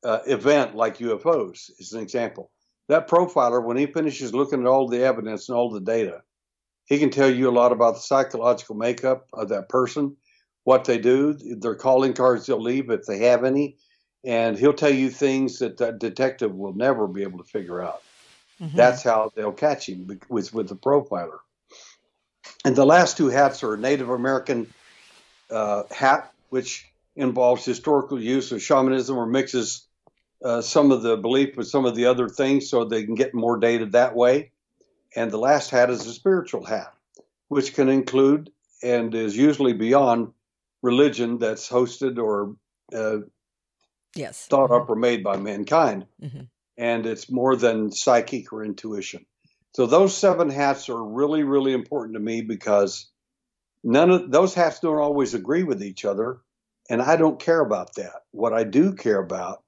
[0.04, 2.52] uh, event like UFOs, is an example.
[2.86, 6.22] That profiler, when he finishes looking at all the evidence and all the data,
[6.86, 10.16] he can tell you a lot about the psychological makeup of that person,
[10.62, 13.76] what they do, their calling cards they'll leave if they have any,
[14.22, 18.02] and he'll tell you things that that detective will never be able to figure out.
[18.60, 18.74] Mhm.
[18.76, 21.40] That's how they'll catch him with with the profiler.
[22.64, 24.72] And the last two hats are a Native American
[25.50, 29.86] uh, hat, which involves historical use of shamanism or mixes
[30.44, 33.34] uh, some of the belief with some of the other things, so they can get
[33.34, 34.52] more data that way.
[35.16, 36.94] And the last hat is a spiritual hat,
[37.48, 38.50] which can include
[38.82, 40.32] and is usually beyond
[40.82, 42.54] religion that's hosted or
[42.94, 43.18] uh,
[44.14, 44.46] yes.
[44.46, 44.82] thought Mhm.
[44.82, 46.06] up or made by mankind.
[46.22, 46.48] Mhm.
[46.76, 49.26] And it's more than psychic or intuition.
[49.74, 53.10] So those seven hats are really, really important to me because
[53.84, 56.38] none of those hats don't always agree with each other.
[56.90, 58.22] And I don't care about that.
[58.30, 59.62] What I do care about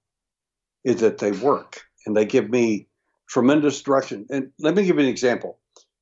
[0.84, 2.88] is that they work and they give me
[3.28, 4.26] tremendous direction.
[4.30, 5.58] And let me give you an example.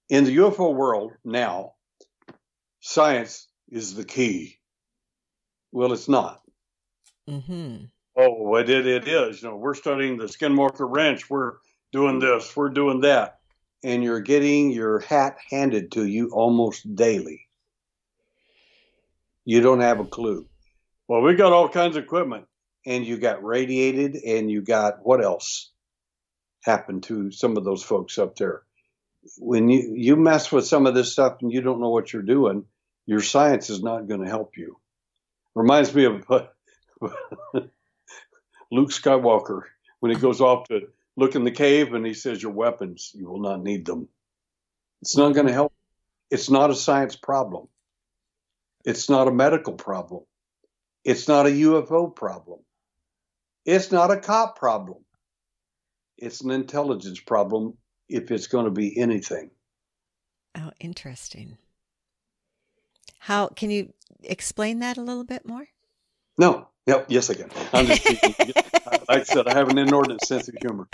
[0.08, 1.74] In the UFO world now,
[2.80, 4.58] science is the key.
[5.72, 6.40] Well, it's not.
[7.28, 7.90] Mhm.
[8.16, 9.42] Oh, it, it, it is.
[9.42, 11.28] You know, we're studying the Skinwalker Ranch.
[11.28, 11.54] We're
[11.92, 12.56] doing this.
[12.56, 13.37] We're doing that.
[13.84, 17.46] And you're getting your hat handed to you almost daily.
[19.44, 20.46] You don't have a clue.
[21.06, 22.46] Well, we got all kinds of equipment.
[22.86, 25.70] And you got radiated, and you got what else
[26.62, 28.62] happened to some of those folks up there?
[29.38, 32.22] When you, you mess with some of this stuff and you don't know what you're
[32.22, 32.64] doing,
[33.06, 34.78] your science is not going to help you.
[35.54, 36.24] Reminds me of
[38.70, 39.62] Luke Skywalker
[40.00, 40.88] when he goes off to
[41.18, 44.08] look in the cave and he says, Your weapons, you will not need them.
[45.02, 45.72] It's not going to help.
[46.30, 47.68] It's not a science problem.
[48.84, 50.22] It's not a medical problem.
[51.04, 52.60] It's not a UFO problem.
[53.64, 54.98] It's not a cop problem.
[56.16, 57.76] It's an intelligence problem
[58.08, 59.50] if it's going to be anything.
[60.56, 61.58] Oh, interesting.
[63.18, 65.66] How can you explain that a little bit more?
[66.38, 67.50] No, yep, yes, I can.
[67.72, 68.52] I'm just teasing.
[68.86, 70.88] like I said, I have an inordinate sense of humor.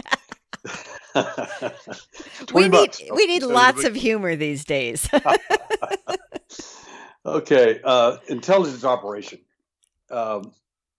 [2.40, 3.02] We 20 need bucks.
[3.14, 5.08] we need So lots of humor these days.
[7.26, 9.40] okay, uh, intelligence operation.
[10.10, 10.52] Um,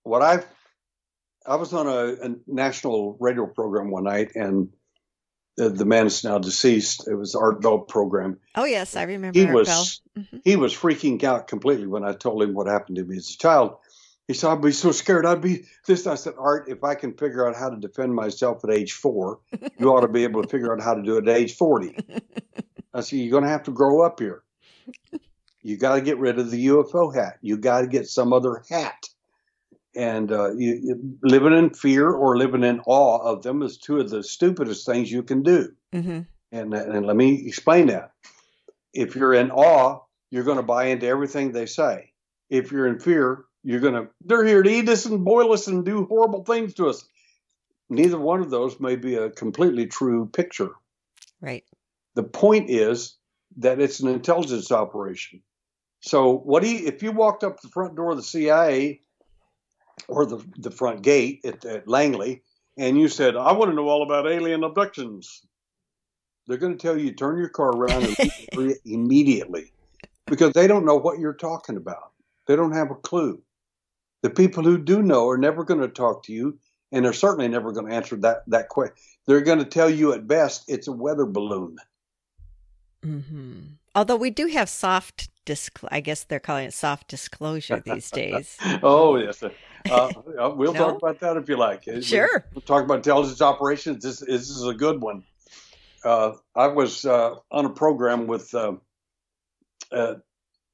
[0.04, 0.46] what I've
[1.46, 4.70] I was on a, a national radio program one night, and
[5.58, 7.08] the, the man is now deceased.
[7.08, 8.40] It was Art Bell program.
[8.56, 10.02] oh yes, I remember He Art was.
[10.18, 10.42] Mhm.
[10.46, 13.38] he was freaking out completely when I told him what happened to me as a
[13.38, 13.78] child.
[14.28, 15.26] He said, I'd be so scared.
[15.26, 16.08] I'd be this.
[16.08, 19.40] I said, Art, if I can figure out how to defend myself at age four,
[19.78, 21.96] you ought to be able to figure out how to do it at age 40.
[22.94, 24.44] I said, You're going to have to grow up here.
[25.62, 27.38] You got to get rid of the UFO hat.
[27.42, 29.10] You got to get some other hat.
[29.96, 34.00] And uh, you, you, living in fear or living in awe of them is two
[34.00, 35.72] of the stupidest things you can do.
[35.94, 36.28] Mhm.
[36.52, 38.12] And, and let me explain that.
[38.94, 42.12] If you're in awe, you're going to buy into everything they say.
[42.50, 45.66] If you're in fear, you're going to, they're here to eat us and boil us
[45.68, 47.04] and do horrible things to us.
[47.90, 50.70] Neither one of those may be a completely true picture.
[51.42, 51.66] Right.
[52.14, 53.16] The point is
[53.58, 55.42] that it's an intelligence operation.
[56.02, 59.02] So, what do you, if you walked up the front door of the CIA
[60.08, 62.44] or the, the front gate at, at Langley
[62.78, 65.42] and you said, I want to know all about alien abductions,
[66.48, 69.72] they're going to tell you turn your car around and immediately
[70.28, 72.12] because they don't know what you're talking about.
[72.48, 73.42] They don't have a clue.
[74.26, 76.58] The people who do know are never going to talk to you
[76.92, 78.96] and they're certainly never going to answer that, that question.
[79.28, 81.78] They're going to tell you at best it's a weather balloon.
[83.04, 83.60] hmm
[83.94, 88.58] Although we do have soft disc, I guess they're calling it soft disclosure these days.
[88.82, 89.44] Oh, yes.
[89.44, 90.12] Uh,
[90.56, 90.80] we'll No?
[90.80, 91.84] talk about that if you like.
[92.02, 92.46] Sure.
[92.56, 94.04] We'll talk about intelligence operations.
[94.04, 95.24] This, this is a good one.
[96.04, 98.74] Uh, I was uh, on a program with uh,
[99.92, 100.16] uh,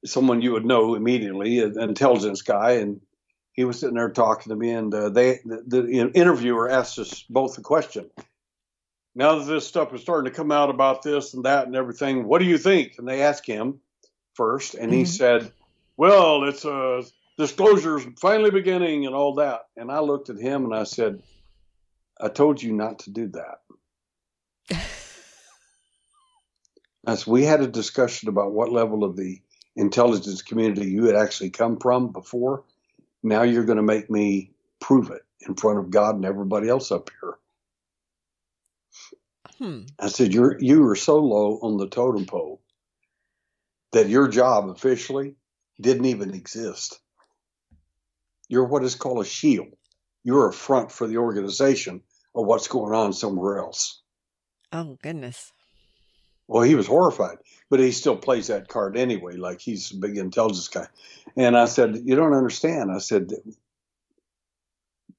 [0.06, 3.02] someone you would know immediately, an intelligence guy, and
[3.52, 4.70] he was sitting there talking to me.
[4.70, 8.10] And uh, they, the, the interviewer asked us both a question.
[9.14, 12.24] now that this stuff is starting to come out about this and that and everything,
[12.24, 12.94] what do you think?
[12.98, 13.80] And they asked him
[14.34, 14.98] first, and mm-hmm.
[14.98, 15.52] he said,
[15.96, 17.02] "Well, it's a uh,
[17.38, 21.22] disclosures finally beginning and all that." And I looked at him and I said,
[22.20, 23.58] "I told you not to do that."
[27.06, 29.42] As we had a discussion about what level of the
[29.74, 32.64] intelligence community you had actually come from before.
[33.22, 36.90] Now you're going to make me prove it in front of God and everybody else
[36.90, 37.34] up here.
[39.58, 39.82] Hmm.
[39.98, 42.60] I said, "You're you are so low on the totem pole
[43.92, 45.36] that your job officially
[45.80, 47.00] didn't even exist.
[48.48, 49.68] You're what is called a shield.
[50.24, 52.02] You're a front for the organization
[52.34, 54.02] of what's going on somewhere else."
[54.72, 55.52] Oh goodness.
[56.52, 57.38] Well, he was horrified,
[57.70, 60.86] but he still plays that card anyway, like he's a big intelligence guy.
[61.34, 62.92] And I said, You don't understand.
[62.92, 63.32] I said,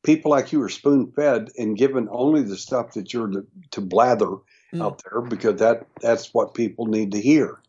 [0.04, 3.82] people like you are spoon fed and given only the stuff that you're to, to
[3.82, 4.28] blather
[4.72, 4.84] mm.
[4.84, 7.60] out there because that that's what people need to hear.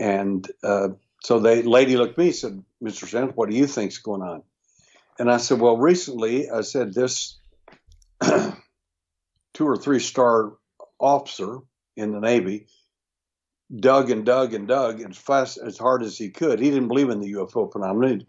[0.00, 0.88] And uh,
[1.22, 3.08] so the lady looked at me and said, Mr.
[3.08, 4.42] Sims, what do you think's going on?
[5.20, 7.38] And I said, Well, recently I said this
[8.24, 10.54] two or three star
[10.98, 11.60] officer
[11.96, 12.66] in the Navy
[13.74, 16.60] dug and dug and dug as fast as hard as he could.
[16.60, 18.26] He didn't believe in the UFO phenomenon,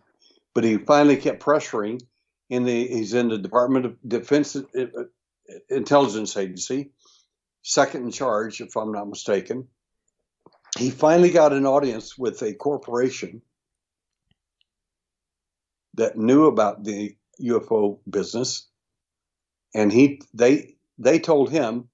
[0.53, 2.01] but he finally kept pressuring
[2.49, 5.03] in the he's in the Department of Defense uh, uh,
[5.69, 6.91] Intelligence Agency,
[7.61, 9.67] second in charge, if I'm not mistaken.
[10.77, 13.41] He finally got an audience with a corporation
[15.95, 18.67] that knew about the UFO business,
[19.75, 21.89] and he they they told him,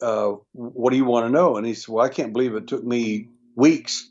[0.00, 2.66] uh, "What do you want to know?" And he said, "Well, I can't believe it
[2.66, 4.08] took me weeks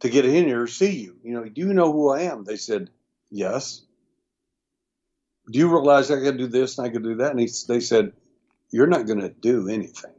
[0.00, 1.16] to get in here to see you.
[1.22, 2.90] You know, do you know who I am?" They said,
[3.30, 3.82] "Yes."
[5.50, 7.32] do you realize I could do this and I could do that?
[7.32, 8.12] And he, they said,
[8.70, 10.12] you're not going to do anything.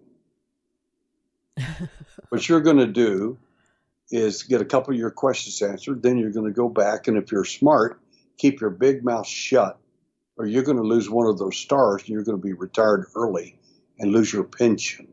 [2.30, 3.38] what you're going to do
[4.12, 6.04] is get a couple of your questions answered.
[6.04, 7.08] Then you're going to go back.
[7.08, 8.00] And if you're smart,
[8.38, 9.80] keep your big mouth shut
[10.38, 13.08] or you're going to lose one of those stars and you're going to be retired
[13.16, 13.58] early
[14.00, 15.08] and lose your pension.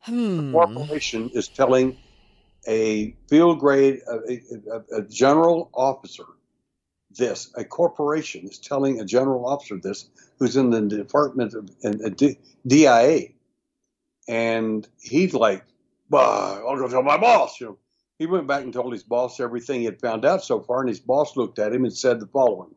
[0.00, 0.52] Hmm.
[0.52, 1.96] The corporation is telling
[2.66, 6.24] a field grade, a, a, a general officer
[7.16, 7.50] this.
[7.56, 13.28] A corporation is telling a general officer this, who's in the department of and DIA,
[14.28, 15.64] and he's like,
[16.10, 17.78] "Bah, I'll go tell my boss." You know,
[18.18, 20.88] he went back and told his boss everything he had found out so far, and
[20.88, 22.74] his boss looked at him and said the following: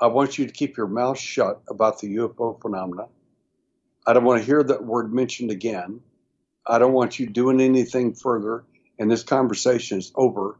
[0.00, 3.08] "I want you to keep your mouth shut about the UFO phenomena.
[4.06, 6.00] I don't want to hear that word mentioned again.
[6.66, 8.64] I don't want you doing anything further,
[8.98, 10.58] and this conversation is over."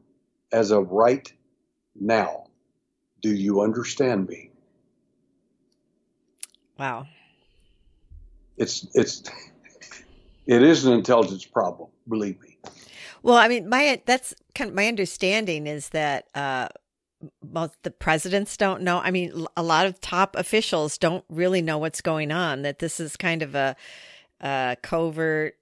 [0.52, 1.30] As of right
[2.00, 2.46] now.
[3.20, 4.50] Do you understand me?
[6.78, 7.06] Wow.
[8.56, 9.22] It's it's
[10.46, 12.58] it is an intelligence problem, believe me.
[13.22, 16.68] Well, I mean, my that's kind of my understanding is that uh,
[17.42, 18.98] most the presidents don't know.
[18.98, 22.62] I mean, a lot of top officials don't really know what's going on.
[22.62, 23.76] That this is kind of a,
[24.40, 25.56] a covert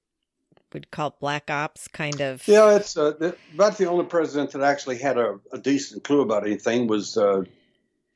[0.75, 2.47] would call it black ops kind of.
[2.47, 6.47] Yeah, it's uh, about the only president that actually had a, a decent clue about
[6.47, 7.45] anything was uh,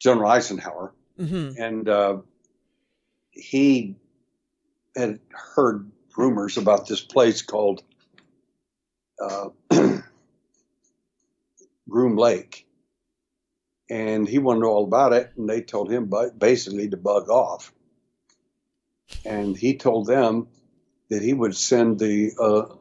[0.01, 1.61] General Eisenhower, mm-hmm.
[1.61, 2.17] and uh,
[3.31, 3.97] he
[4.97, 7.83] had heard rumors about this place called
[9.23, 9.49] uh,
[11.89, 12.67] Groom Lake,
[13.90, 17.29] and he wanted to know all about it, and they told him basically to bug
[17.29, 17.72] off,
[19.24, 20.48] and he told them
[21.09, 22.74] that he would send the uh,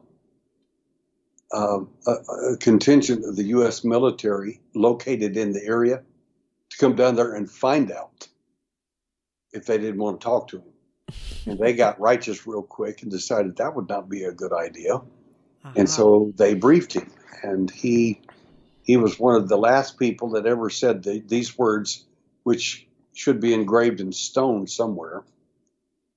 [1.50, 2.12] uh, a,
[2.52, 3.84] a, contingent of the U.S.
[3.84, 6.02] military located in the area
[6.70, 8.28] to come down there and find out
[9.52, 10.72] if they didn't want to talk to him.
[11.46, 14.96] And they got righteous real quick and decided that would not be a good idea.
[14.96, 15.72] Uh-huh.
[15.74, 17.10] And so they briefed him,
[17.42, 18.20] and he
[18.88, 22.06] he was one of the last people that ever said the, these words,
[22.42, 25.22] which should be engraved in stone somewhere.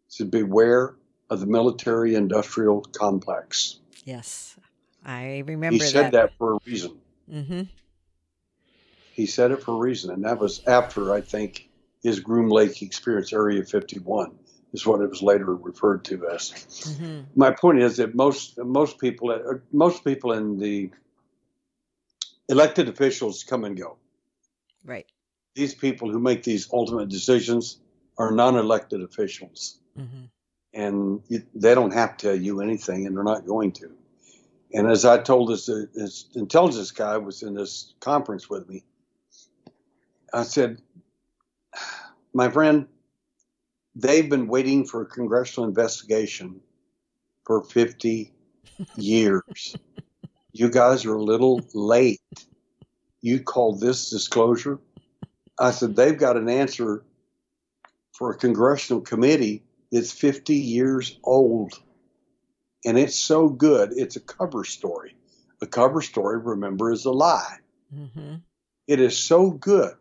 [0.08, 0.96] He said, "Beware
[1.30, 3.80] of the military industrial complex.
[4.06, 4.58] Yes,
[5.06, 5.84] I remember.
[5.84, 6.98] He said that, that for a reason.
[7.30, 7.62] Mm-hmm.
[9.14, 11.70] He said it for a reason, and that was after I think
[12.02, 14.32] his Groom Lake experience, Area 51,
[14.72, 16.52] is what it was later referred to as.
[16.52, 17.20] Mm-hmm.
[17.36, 20.90] My point is that most most people uh, most people in the
[22.52, 23.98] elected officials come and go.
[24.84, 25.06] Right.
[25.56, 27.80] These people who make these ultimate decisions
[28.18, 29.80] are non-elected officials.
[29.98, 30.26] Mm-hmm
[30.74, 31.22] and
[31.54, 33.92] they don't have to tell you anything, and they're not going to.
[34.74, 38.84] And as I told this, uh, this intelligence guy was in this conference with me,
[40.34, 40.82] I said,
[42.34, 42.88] "My friend,
[43.96, 46.62] they've been waiting for a congressional investigation
[47.46, 48.34] for 50
[48.96, 49.76] years.
[50.54, 52.22] You guys are a little late.
[53.22, 54.80] You called this disclosure?
[55.60, 57.04] I said, they've got an answer
[58.14, 61.74] for a congressional committee that's 50 years old.
[62.86, 65.16] And it's so good, it's a cover story.
[65.62, 67.58] A cover story, remember, is a lie.
[67.96, 68.36] Mm-hmm.
[68.88, 69.94] It is so good.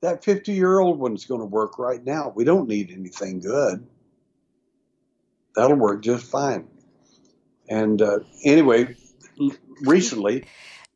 [0.00, 2.32] That 50 year old one's going to work right now.
[2.34, 3.86] We don't need anything good.
[5.54, 6.68] That'll work just fine.
[7.68, 8.96] And uh, anyway,
[9.82, 10.44] recently.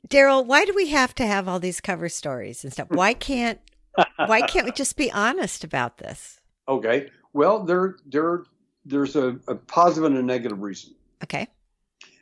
[0.08, 2.88] Derrel, why do we have to have all these cover stories and stuff?
[2.90, 3.60] Why can't
[4.16, 6.40] why can't we just be honest about this?
[6.68, 7.10] Okay.
[7.32, 8.44] Well, there there
[8.84, 10.94] there's a, a positive and a negative reason.
[11.22, 11.46] Okay.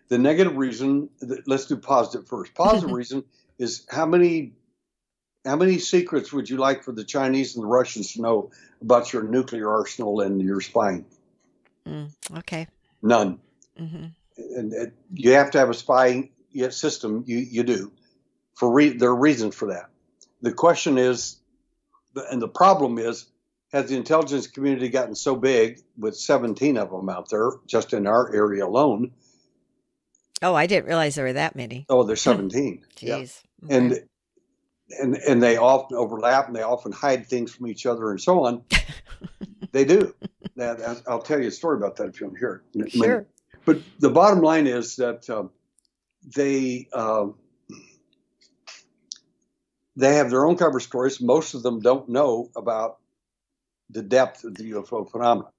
[0.09, 1.09] The negative reason,
[1.47, 2.53] let's do positive first.
[2.55, 3.25] Positive reason
[3.59, 4.53] is how many
[5.45, 8.51] how many secrets would you like for the Chinese and the Russians to know
[8.83, 11.07] about your nuclear arsenal and your spying?
[11.87, 12.67] Mm, okay.
[13.03, 13.41] None.
[13.81, 14.07] Mm-hmm.
[14.57, 16.31] And, and, you have to have a spying
[16.71, 17.25] system.
[17.27, 17.93] You you do.
[18.55, 19.91] For re- there are reasons for that.
[20.43, 21.37] The question is,
[22.15, 23.27] and the problem is,
[23.73, 28.07] has the intelligence community gotten so big with 17 of them out there just in
[28.07, 29.13] our area alone?
[30.43, 31.87] Oh, I didn't realize there were that many.
[31.89, 32.85] Oh, there's 17.
[32.97, 33.43] Jeez.
[33.63, 33.67] Yeah.
[33.67, 33.77] Okay.
[33.77, 34.01] And
[34.99, 38.45] and and they often overlap and they often hide things from each other and so
[38.45, 38.65] on.
[39.73, 40.15] they do.
[40.57, 42.91] That, I'll tell you a story about that if you want to hear it.
[42.91, 43.27] Sure.
[43.65, 45.45] But the bottom line is that uh,
[46.35, 47.29] they uh,
[49.97, 51.21] they have their own cover stories.
[51.21, 52.99] Most of them don't know about
[53.91, 55.51] the depth of the UFO phenomenon.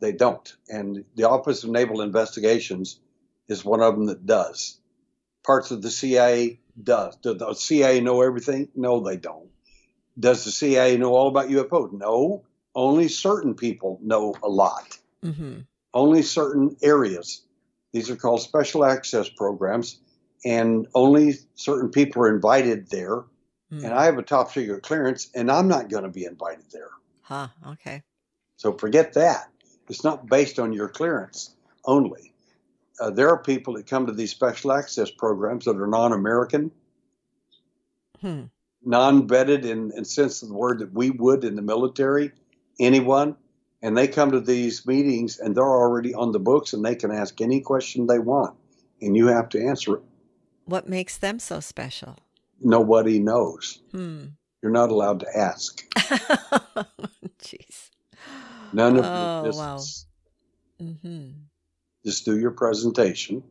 [0.00, 0.56] They don't.
[0.68, 3.00] And the Office of Naval Investigations
[3.48, 4.78] is one of them that does.
[5.44, 7.16] Parts of the CIA does.
[7.16, 8.68] Does the CIA know everything?
[8.74, 9.50] No, they don't.
[10.18, 11.92] Does the CIA know all about UFOs?
[11.92, 12.44] No.
[12.74, 14.96] Only certain people know a lot.
[15.24, 15.60] Mm-hmm.
[15.92, 17.42] Only certain areas.
[17.92, 20.00] These are called special access programs,
[20.44, 23.24] and only certain people are invited there.
[23.72, 23.84] Mm.
[23.84, 26.90] And I have a top secret clearance, and I'm not going to be invited there.
[27.22, 28.02] Huh, okay.
[28.56, 29.48] So forget that.
[29.88, 32.32] It's not based on your clearance only.
[33.00, 36.70] Uh, there are people that come to these special access programs that are non American,
[38.20, 38.42] hmm.
[38.84, 42.30] non vetted in, in sense of the word that we would in the military,
[42.78, 43.36] anyone.
[43.82, 47.10] And they come to these meetings and they're already on the books and they can
[47.10, 48.56] ask any question they want
[49.00, 50.02] and you have to answer it.
[50.64, 52.16] What makes them so special?
[52.60, 53.80] Nobody knows.
[53.92, 54.26] Hmm.
[54.62, 55.82] You're not allowed to ask.
[57.42, 57.90] Jeez.
[58.72, 59.54] None of oh, your.
[59.54, 59.78] Wow.
[60.80, 61.28] Mm-hmm.
[62.04, 63.42] Just do your presentation,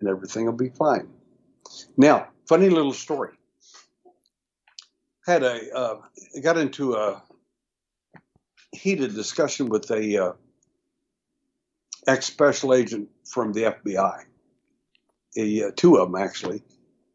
[0.00, 1.08] and everything will be fine.
[1.96, 3.34] Now, funny little story.
[5.24, 5.96] Had a uh,
[6.42, 7.22] got into a
[8.72, 10.32] heated discussion with a uh,
[12.06, 14.24] ex special agent from the FBI.
[15.38, 16.62] A, uh, two of them actually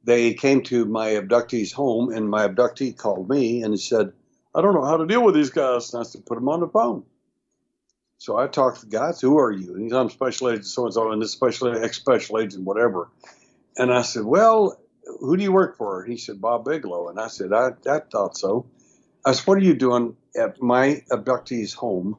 [0.04, 4.14] they came to my abductee's home, and my abductee called me and said,
[4.54, 5.94] I don't know how to deal with these guys.
[5.94, 7.04] And I said, put them on the phone.
[8.18, 9.74] So I talked to the guys, who are you?
[9.74, 13.10] And he's, I'm special agent so and so, and this special ex special agent, whatever.
[13.78, 14.80] And I said, Well,
[15.20, 16.04] who do you work for?
[16.04, 17.10] He said, Bob Bigelow.
[17.10, 18.68] And I said, I, I thought so.
[19.26, 22.18] I said, What are you doing at my abductee's home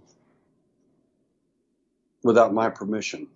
[2.22, 3.28] without my permission?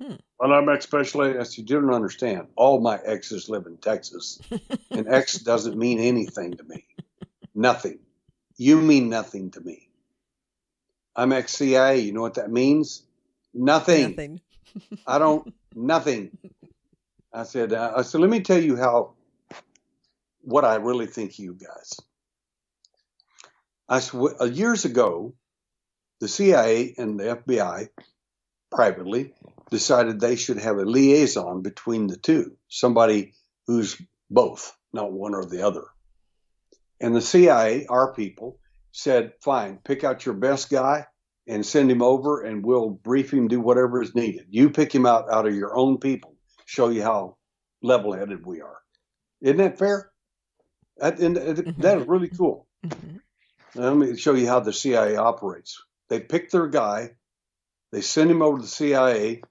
[0.00, 0.14] Hmm.
[0.38, 1.56] Well, I'm ex special agent.
[1.56, 2.48] You didn't understand.
[2.56, 4.40] All my exes live in Texas,
[4.90, 6.84] and ex doesn't mean anything to me.
[7.54, 7.98] Nothing.
[8.58, 9.88] You mean nothing to me.
[11.14, 12.00] I'm ex CIA.
[12.00, 13.02] You know what that means?
[13.54, 14.10] Nothing.
[14.10, 14.40] Nothing.
[15.06, 15.52] I don't.
[15.74, 16.36] Nothing.
[17.32, 17.72] I said.
[17.72, 18.20] Uh, I said.
[18.20, 19.15] Let me tell you how.
[20.46, 21.98] What I really think, of you guys.
[23.88, 25.34] I said uh, years ago,
[26.20, 27.88] the CIA and the FBI
[28.70, 29.34] privately
[29.72, 33.34] decided they should have a liaison between the two, somebody
[33.66, 35.82] who's both, not one or the other.
[37.00, 38.60] And the CIA, our people,
[38.92, 41.06] said, fine, pick out your best guy
[41.48, 44.46] and send him over and we'll brief him, do whatever is needed.
[44.50, 46.36] You pick him out out of your own people,
[46.66, 47.36] show you how
[47.82, 48.78] level headed we are.
[49.40, 50.12] Isn't that fair?
[50.98, 52.66] That, and that is really cool.
[52.84, 53.80] Mm-hmm.
[53.80, 55.82] Let me show you how the CIA operates.
[56.08, 57.16] They pick their guy,
[57.92, 59.42] they send him over to the CIA,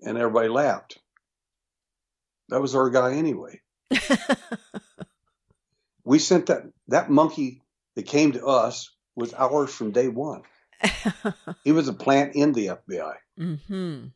[0.00, 0.98] and everybody laughed.
[2.48, 3.60] That was our guy anyway.
[6.04, 7.62] we sent that that monkey
[7.94, 10.42] that came to us was ours from day one.
[11.64, 13.14] he was a plant in the FBI.
[13.38, 14.06] Mm-hmm.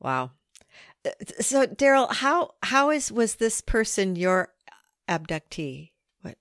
[0.00, 0.30] Wow.
[1.40, 4.52] So, Derrel, how how is was this person your
[5.08, 5.90] abductee?
[6.22, 6.36] What?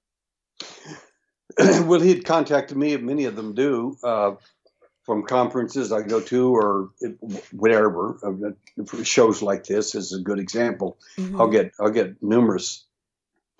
[1.85, 2.95] well, he had contacted me.
[2.97, 4.35] Many of them do uh,
[5.03, 6.89] from conferences I go to or
[7.51, 8.17] whatever.
[8.23, 10.97] Uh, shows like this is a good example.
[11.17, 11.39] Mm-hmm.
[11.39, 12.85] I'll get I'll get numerous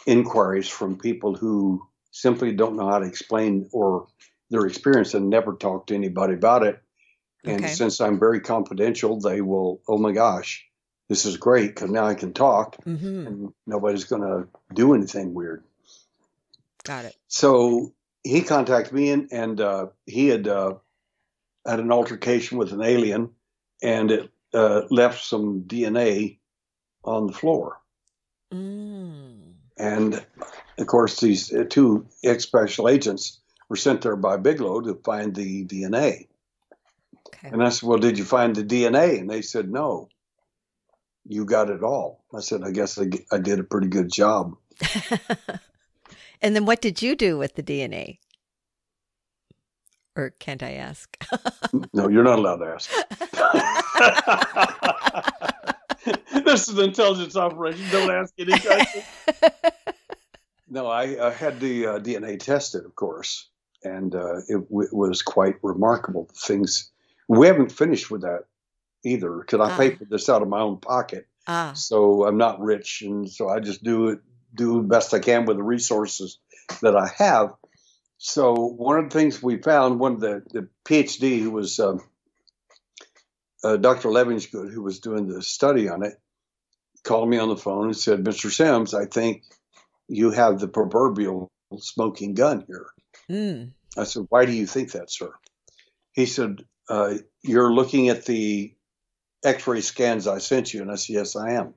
[0.05, 1.81] inquiries from people who
[2.11, 4.07] simply don't know how to explain or
[4.49, 6.81] their experience and never talk to anybody about it.
[7.43, 7.73] And okay.
[7.73, 10.65] since I'm very confidential, they will, oh my gosh,
[11.07, 13.27] this is great because now I can talk mm-hmm.
[13.27, 15.63] and nobody's going to do anything weird.
[16.83, 17.15] Got it.
[17.27, 17.93] So
[18.23, 20.75] he contacted me and, and uh, he had uh,
[21.65, 23.31] had an altercation with an alien
[23.81, 26.37] and it uh, left some DNA
[27.03, 27.79] on the floor.
[28.51, 29.53] Mm.
[29.77, 30.25] And
[30.77, 33.39] of course, these uh, two ex special agents
[33.69, 36.27] were sent there by Bigelow to find the DNA.
[37.27, 37.49] Okay.
[37.49, 39.19] And I said, Well, did you find the DNA?
[39.19, 40.09] And they said, No
[41.27, 42.23] you got it all.
[42.33, 44.55] I said, I guess I, I did a pretty good job.
[46.41, 48.19] and then what did you do with the DNA?
[50.15, 51.17] Or can't I ask?
[51.93, 52.89] no, you're not allowed to ask.
[56.45, 57.85] this is an intelligence operation.
[57.91, 59.03] Don't ask any questions.
[60.69, 63.49] no, I, I, had the uh, DNA tested, of course,
[63.83, 66.29] and uh, it, it, was quite remarkable.
[66.33, 66.91] Things
[67.27, 68.45] we haven't finished with that
[69.05, 69.97] either because I pay ah.
[69.97, 71.27] for this out of my own pocket.
[71.47, 71.73] Ah.
[71.73, 74.19] So I'm not rich, and so I just do it
[74.55, 76.39] do the best I can with the resources
[76.81, 77.53] that I have.
[78.17, 82.01] So one of the things we found, one of the, the PhD who was um,
[83.63, 84.09] uh, Dr.
[84.09, 86.13] Levingsgood, who was doing the study on it,
[87.03, 88.51] called me on the phone and said, "Mr.
[88.51, 89.43] Sims, I think
[90.07, 92.87] you have the proverbial smoking gun here."
[93.29, 93.71] Mm.
[93.97, 95.31] I said, "Why do you think that, sir?"
[96.13, 98.74] He said, uh, "You're looking at the
[99.45, 100.81] x-ray scans I sent you?
[100.81, 101.73] And I said, yes, I am.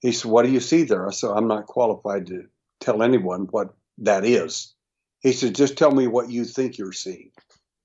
[0.00, 1.06] He said, what do you see there?
[1.06, 2.44] I said, I'm not qualified to
[2.80, 4.74] tell anyone what that is.
[5.20, 7.30] He said, just tell me what you think you're seeing.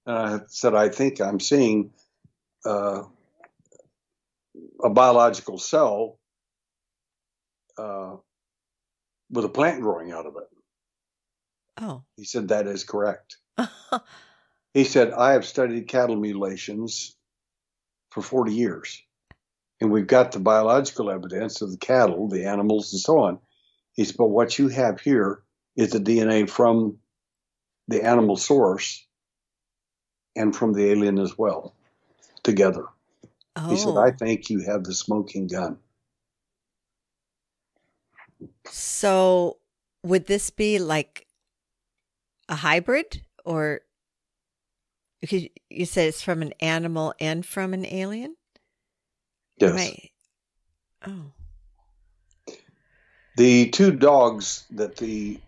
[0.06, 1.92] And I said, I think I'm seeing
[2.66, 3.04] uh,
[4.82, 6.18] a biological cell
[7.78, 8.16] uh,
[9.30, 10.48] with a plant growing out of it.
[11.82, 12.04] Oh.
[12.16, 13.38] He said, that is correct.
[14.74, 17.15] he said, I have studied cattle mutilations
[18.16, 19.04] for 40 years.
[19.82, 23.40] And we've got the biological evidence of the cattle, the animals, and so on.
[23.92, 25.44] He said, but what you have here
[25.76, 27.00] is the DNA from
[27.90, 29.06] the animal source
[30.34, 31.76] and from the alien as well,
[32.42, 32.86] together.
[33.58, 33.70] Oh.
[33.70, 34.12] He said, I oh.
[34.18, 35.78] think you have the smoking gun.
[38.64, 39.58] So,
[40.04, 41.28] would this be like
[42.48, 43.82] a hybrid or
[45.22, 48.36] because you said it's from an animal and from an alien.
[49.60, 49.80] Yes.
[49.80, 50.10] I,
[51.08, 51.32] oh.
[53.38, 55.40] The two dogs that the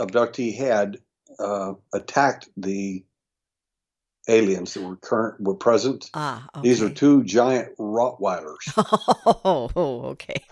[0.00, 0.98] abductee had
[1.38, 3.04] uh, attacked the
[4.28, 6.10] aliens that were current were present.
[6.14, 6.68] Ah, okay.
[6.68, 8.56] These are two giant Rottweilers.
[9.42, 9.70] Oh,
[10.10, 10.44] okay.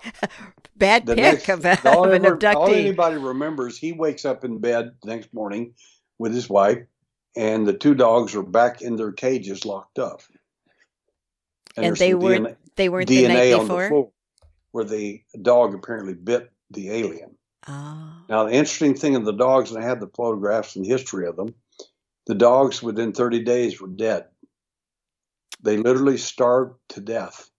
[0.77, 2.55] Bad the pick next, of, of an abductee.
[2.55, 5.75] All anybody remembers, he wakes up in bed the next morning
[6.19, 6.79] with his wife
[7.37, 10.23] and the two dogs are back in their cages locked up.
[11.77, 13.83] And, and they were DNA, they weren't DNA the night on before?
[13.83, 14.11] the floor
[14.73, 17.37] where the dog apparently bit the alien.
[17.67, 18.23] Oh.
[18.29, 21.37] Now the interesting thing of the dogs, and I have the photographs and history of
[21.37, 21.55] them,
[22.27, 24.27] the dogs within 30 days were dead.
[25.63, 27.51] They literally starved to death.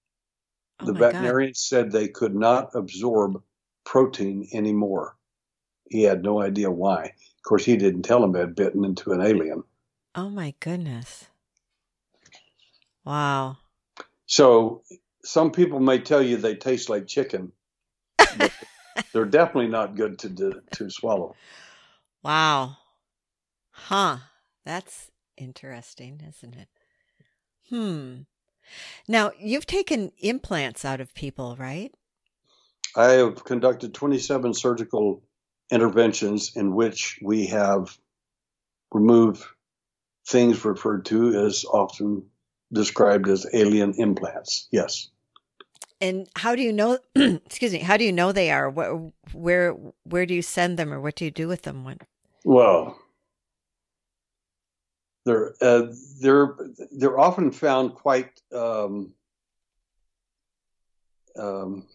[0.80, 3.42] Oh the veterinarians said they could not absorb
[3.86, 5.18] protein anymore.
[5.90, 7.14] He had no idea why.
[7.50, 9.64] Of course, he didn't tell him had bitten into an alien.
[10.14, 11.26] Oh my goodness.
[13.04, 13.58] Wow.
[14.28, 14.84] So
[15.24, 17.52] some people may tell you they taste like chicken,
[18.38, 18.52] but
[19.14, 21.36] they're definitely not good to to swallow.
[22.22, 22.78] Wow.
[23.72, 24.18] Huh.
[24.64, 26.68] That's interesting, isn't it?
[27.70, 28.16] Hmm.
[29.08, 31.91] Now, you've taken implants out of people, right?
[32.95, 35.24] I have conducted 27 surgical
[35.72, 37.98] interventions in which we have
[38.92, 39.44] removed
[40.28, 42.26] things referred to as often
[42.72, 44.68] described as alien implants.
[44.72, 45.10] Yes.
[46.02, 46.98] And how do you know?
[47.16, 47.80] excuse me.
[47.80, 48.70] How do you know they are?
[48.70, 51.84] Where, where, where do you send them, or what do you do with them?
[51.84, 52.00] When?
[52.46, 52.98] Well,
[55.26, 55.88] they're uh,
[56.22, 56.56] they're
[56.92, 59.14] they're often found quite um,
[61.38, 61.86] um,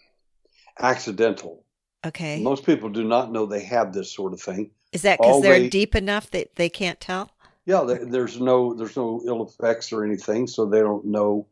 [0.79, 1.64] accidental.
[2.05, 2.41] Okay.
[2.43, 4.71] Most people do not know they have this sort of thing.
[4.93, 7.31] Is that because they're they, deep enough that they can't tell?
[7.67, 11.47] yeah, there's no there's no ill effects or anything, so they don't know.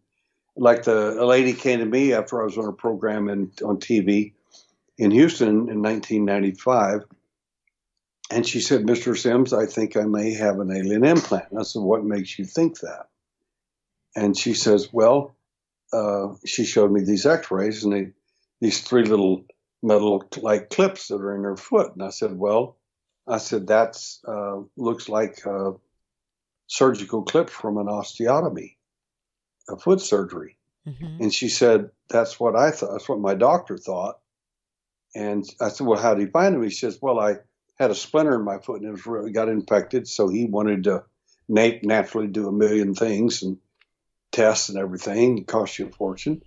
[0.57, 3.79] Like the a lady came to me after I was on a program in, on
[3.79, 4.35] TV
[4.99, 7.05] in Houston in 1995,
[8.31, 9.17] And she said, Mr.
[9.17, 11.51] Sims, I think I may have an alien implant.
[11.51, 13.07] And I said, What makes you think that?
[14.15, 15.35] And she says, Well,
[15.95, 18.11] uh, she showed me these x rays and they,
[18.61, 19.47] these three little
[19.83, 21.93] metal like clips that are in her foot.
[21.95, 22.77] And I said, Well,
[23.27, 25.75] I said, That's uh, looks like a
[26.67, 28.77] surgical clip from an osteotomy,
[29.69, 30.57] a foot surgery.
[30.87, 31.23] Mm-hmm.
[31.25, 32.93] And she said, That's what I thought.
[32.93, 34.19] That's what my doctor thought.
[35.15, 36.63] And I said, Well, how did he find him?
[36.63, 37.37] He says, Well, I
[37.79, 40.07] had a splinter in my foot and it was really got infected.
[40.07, 41.05] So he wanted to
[41.49, 43.59] nat- naturally do a million things and
[44.31, 45.39] tests and everything.
[45.39, 46.43] It cost you a fortune.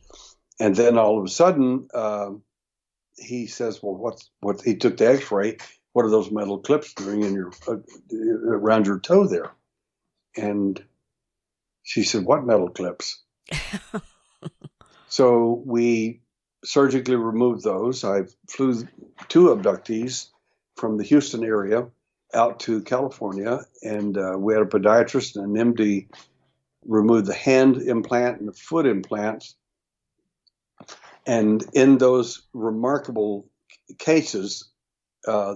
[0.60, 2.42] And then all of a sudden, um,
[3.18, 5.58] he says, "Well, what's what?" He took the X-ray.
[5.94, 7.78] What are those metal clips doing in your uh,
[8.48, 9.52] around your toe there?
[10.36, 10.84] And
[11.84, 13.24] she said, "What metal clips?"
[15.08, 16.22] so we
[16.64, 18.04] surgically removed those.
[18.04, 18.88] I flew
[19.28, 20.30] two abductees
[20.76, 21.88] from the Houston area
[22.34, 26.08] out to California, and uh, we had a podiatrist and an MD
[26.86, 29.56] remove the hand implant and the foot implants.
[31.26, 33.48] And in those remarkable
[33.98, 34.70] cases,
[35.28, 35.56] uh,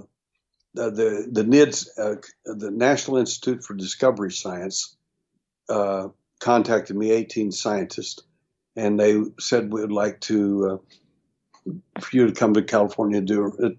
[0.74, 2.16] the, the, the NIDS, uh,
[2.46, 4.96] the National Institute for Discovery Science,
[5.70, 6.10] uh,
[6.40, 8.24] contacted me, 18 scientists,
[8.76, 10.82] and they said we would like to
[11.68, 13.78] uh, for you to come to California do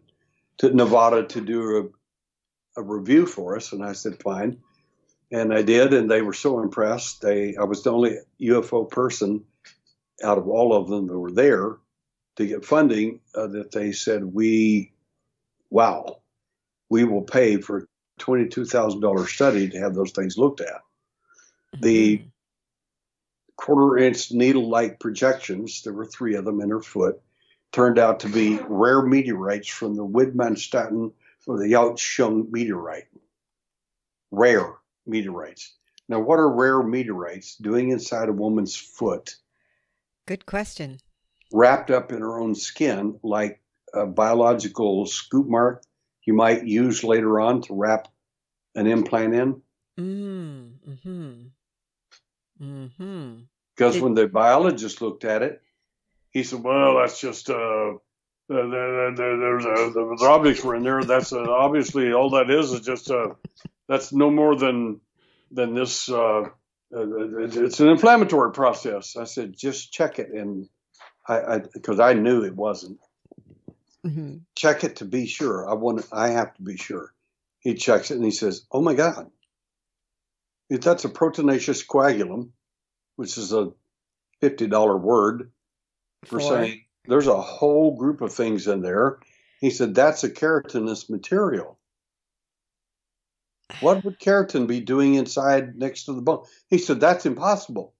[0.58, 1.90] to Nevada to do
[2.76, 4.58] a, a review for us, and I said fine,
[5.32, 7.22] and I did, and they were so impressed.
[7.22, 9.44] They I was the only UFO person
[10.22, 11.76] out of all of them that were there
[12.36, 14.92] to get funding uh, that they said we,
[15.70, 16.20] wow,
[16.88, 17.86] we will pay for
[18.18, 20.82] thousand dollar study to have those things looked at.
[21.74, 21.82] Mm-hmm.
[21.82, 22.22] The
[23.56, 27.20] quarter inch needle like projections, there were three of them in her foot,
[27.72, 31.12] turned out to be rare meteorites from the Widmanstätten
[31.46, 33.08] or the Yautsheng meteorite.
[34.30, 34.74] Rare
[35.06, 35.74] meteorites.
[36.08, 39.36] Now, what are rare meteorites doing inside a woman's foot?
[40.30, 41.00] Good question.
[41.52, 43.60] Wrapped up in her own skin, like
[43.92, 45.82] a biological scoop mark
[46.24, 48.06] you might use later on to wrap
[48.76, 49.62] an implant in.
[49.98, 51.32] Mm, hmm
[52.62, 53.38] Mm-hmm.
[53.74, 55.62] Because when the biologist looked at it,
[56.30, 57.94] he said, "Well, that's just uh,
[58.48, 61.02] there's a, the objects were in there.
[61.02, 63.30] That's uh, obviously all that is is just uh,
[63.88, 65.00] that's no more than
[65.50, 66.08] than this.
[66.08, 66.50] Uh, uh
[66.92, 70.68] it's an inflammatory process." I said, "Just check it," and
[71.26, 72.98] I because I, I, knew it wasn't.
[74.04, 74.38] Mm-hmm.
[74.54, 75.68] Check it to be sure.
[75.68, 76.06] I want.
[76.12, 77.12] I have to be sure.
[77.60, 79.30] He checks it and he says, "Oh my God,
[80.70, 82.50] if that's a proteinaceous coagulum,
[83.16, 83.72] which is a
[84.40, 85.50] $50 word
[86.24, 89.18] for, for saying there's a whole group of things in there.
[89.60, 91.78] He said, that's a keratinous material.
[93.80, 96.44] What would keratin be doing inside next to the bone?
[96.68, 97.94] He said, that's impossible.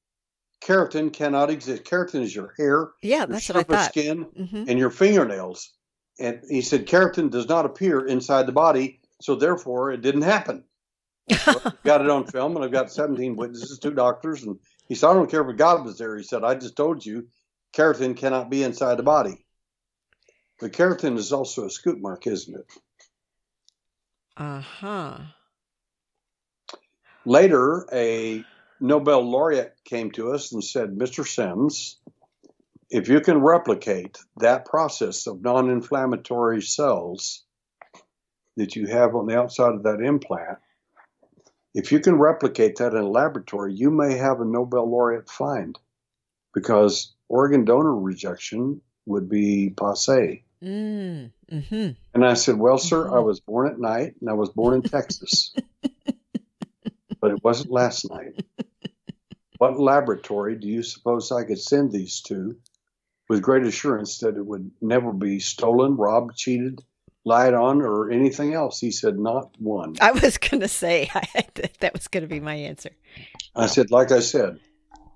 [0.63, 1.85] Keratin cannot exist.
[1.85, 4.65] Keratin is your hair, yeah, that's I skin, mm-hmm.
[4.69, 5.73] and your fingernails.
[6.19, 10.65] And he said, keratin does not appear inside the body, so therefore it didn't happen
[11.85, 14.59] got it on film, and I've got 17 witnesses, two doctors, and
[14.89, 17.29] he said, "I don't care if God was there." He said, "I just told you,
[17.73, 19.45] keratin cannot be inside the body."
[20.59, 22.67] But keratin is also a scoop mark, isn't it?
[24.37, 25.19] Uh huh.
[27.25, 28.45] Later, a
[28.81, 31.27] Nobel laureate came to us and said, "Mr.
[31.27, 31.99] Sims."
[32.89, 37.45] If you can replicate that process of non inflammatory cells
[38.57, 40.59] that you have on the outside of that implant,
[41.75, 45.79] if you can replicate that in a laboratory, you may have a Nobel laureate find
[46.53, 50.43] because organ donor rejection would be passe.
[50.63, 53.15] Mm, hmm And I said, Well, sir, mm-hmm.
[53.15, 55.55] I was born at night and I was born in Texas,
[57.21, 58.45] but it wasn't last night.
[59.59, 62.57] What laboratory do you suppose I could send these to
[63.29, 66.83] with great assurance that it would never be stolen, robbed, cheated,
[67.25, 68.81] lied on or anything else.
[68.81, 69.97] He said, not one.
[70.01, 71.11] I was going to say
[71.81, 72.91] that was going to be my answer.
[73.55, 74.59] I said, like I said,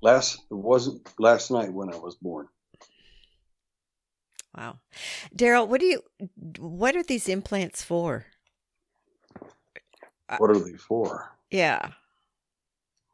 [0.02, 2.48] last it wasn't last night when I was born.
[4.56, 4.78] Wow,
[5.34, 6.02] Derrel, what do you?
[6.58, 8.26] What are these implants for?
[10.38, 11.32] What are they for?
[11.54, 11.90] Yeah.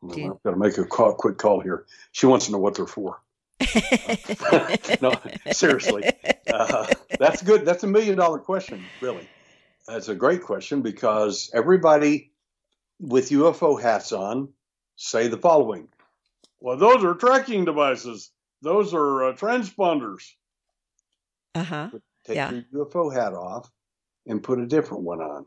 [0.02, 0.32] You...
[0.32, 1.84] I've got to make a call, quick call here.
[2.12, 3.20] She wants to know what they're for.
[5.02, 5.12] no,
[5.52, 6.10] seriously.
[6.50, 6.86] Uh,
[7.18, 7.66] that's good.
[7.66, 9.28] That's a million dollar question, really.
[9.86, 12.32] That's a great question because everybody
[12.98, 14.48] with UFO hats on
[14.96, 15.88] say the following
[16.60, 18.30] Well, those are tracking devices,
[18.62, 20.32] those are uh, transponders.
[21.54, 21.90] Uh huh.
[22.24, 22.62] Take yeah.
[22.72, 23.70] your UFO hat off
[24.26, 25.44] and put a different one on.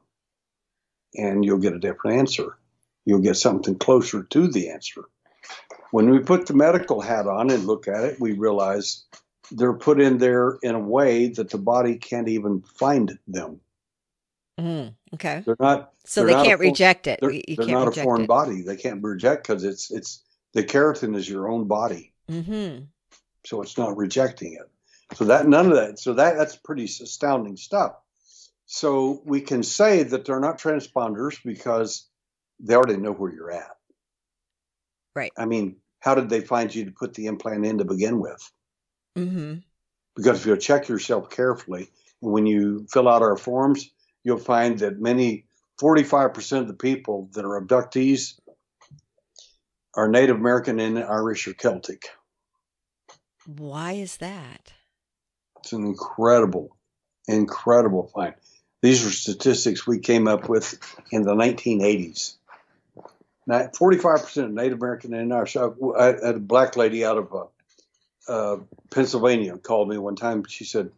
[1.15, 2.57] and you'll get a different answer.
[3.05, 5.01] You'll get something closer to the answer.
[5.91, 9.03] When we put the medical hat on and look at it, we realize
[9.51, 13.59] they're put in there in a way that the body can't even find them.
[14.59, 15.43] Mm, okay.
[15.45, 15.91] They're not.
[16.05, 17.19] So they're they not can't reject it.
[17.21, 18.27] They're, they're can't not a foreign it.
[18.27, 18.61] body.
[18.61, 20.23] They can't reject because it's it's
[20.53, 22.85] the keratin is your own body, Mm-hmm.
[23.45, 24.69] so it's not rejecting it.
[25.15, 25.99] So that none of that.
[25.99, 27.95] So that that's pretty astounding stuff.
[28.65, 32.07] So we can say that they're not transponders because
[32.63, 33.75] they already know where you're at.
[35.15, 35.31] Right.
[35.37, 38.51] I mean, how did they find you to put the implant in to begin with?
[39.17, 39.55] Mm-hmm.
[40.15, 41.89] Because if you'll check yourself carefully,
[42.19, 43.91] when you fill out our forms,
[44.23, 45.45] you'll find that many,
[45.81, 48.39] 45% of the people that are abductees
[49.95, 52.03] are Native American and Irish or Celtic.
[53.45, 54.73] Why is that?
[55.59, 56.77] It's an incredible,
[57.27, 58.35] incredible find.
[58.81, 60.77] These are statistics we came up with
[61.11, 62.35] in the 1980s.
[63.45, 67.33] Now, 45% of Native American in our I I had a black lady out of
[67.33, 68.57] uh, uh,
[68.89, 70.45] Pennsylvania called me one time.
[70.45, 70.91] She said,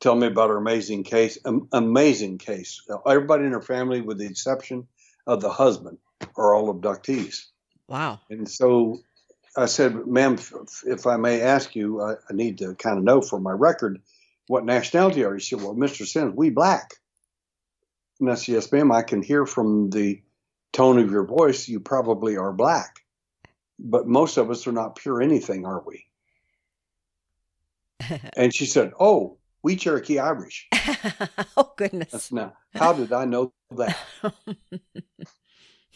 [0.00, 1.38] "Tell me about her amazing case.
[1.44, 2.82] Am- amazing case.
[3.06, 4.86] Everybody in her family, with the exception
[5.26, 5.98] of the husband,
[6.36, 7.46] are all abductees."
[7.88, 8.20] Wow.
[8.30, 9.00] And so
[9.56, 13.04] I said, ma'am, if, if I may ask you, I, I need to kind of
[13.04, 14.00] know for my record
[14.46, 15.40] what nationality are you?
[15.40, 16.06] She said, well, Mr.
[16.06, 16.94] Sims, we black.
[18.20, 20.22] And I said, yes, ma'am, I can hear from the
[20.72, 23.04] tone of your voice, you probably are black.
[23.78, 26.06] But most of us are not pure anything, are we?
[28.36, 30.68] And she said, oh, we Cherokee Irish.
[31.56, 32.12] oh goodness.
[32.12, 33.98] That's now, how did I know that?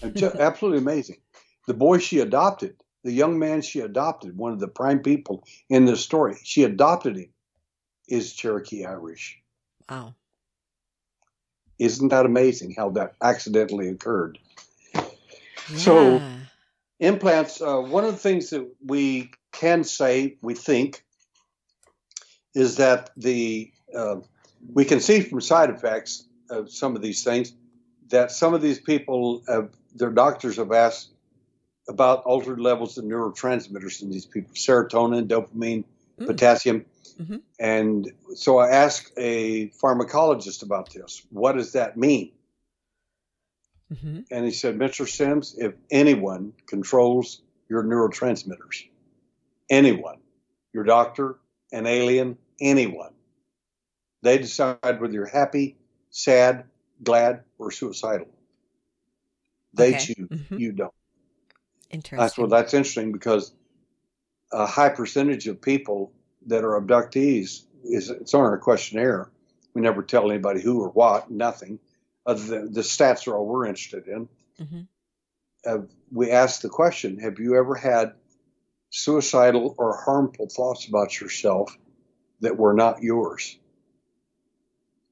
[0.02, 1.18] Absolutely amazing.
[1.66, 5.84] The boy she adopted, the young man she adopted, one of the prime people in
[5.84, 7.30] this story, she adopted him,
[8.08, 9.40] is Cherokee Irish.
[9.88, 10.14] wow.
[11.84, 14.38] Isn't that amazing how that accidentally occurred?
[15.76, 16.22] So-
[17.00, 21.02] Implants, uh, one of the things that we can say, we think,
[22.54, 24.16] is that the uh,
[24.72, 27.52] we can see from side effects of some of these things
[28.10, 31.10] that some of these people, have, their doctors have asked
[31.88, 35.84] about altered levels of neurotransmitters in these people, serotonin, dopamine,
[36.18, 36.26] Mm.
[36.26, 36.86] potassium.
[37.18, 37.42] Mhm.
[37.58, 41.24] And so I asked a pharmacologist about this.
[41.30, 42.32] What does that mean?
[43.88, 45.08] hmm And he said, Mr.
[45.08, 48.88] Sims, if anyone controls your neurotransmitters,
[49.70, 50.18] anyone,
[50.72, 51.38] your doctor,
[51.72, 53.12] an alien, anyone,
[54.22, 55.76] they decide whether you're happy,
[56.10, 56.64] sad,
[57.02, 58.28] glad, or suicidal.
[59.74, 60.14] They Okay.
[60.14, 60.28] choose.
[60.28, 60.58] Mhm.
[60.58, 60.94] You don't.
[61.90, 62.18] Interesting.
[62.18, 63.52] That's well, that's interesting because
[64.52, 66.12] a high percentage of people
[66.46, 69.30] that are abductees is it's on our questionnaire.
[69.74, 71.78] We never tell anybody who or what, nothing.
[72.26, 74.28] Other than the stats are all we're interested in.
[74.60, 74.88] Mhm.
[75.66, 75.78] Uh,
[76.10, 78.14] we ask the question: Have you ever had
[78.90, 81.76] suicidal or harmful thoughts about yourself
[82.40, 83.58] that were not yours?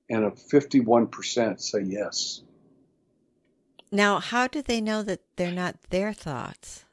[0.09, 2.43] And a fifty-one percent say yes.
[3.91, 6.85] Now, how do they know that they're not their thoughts?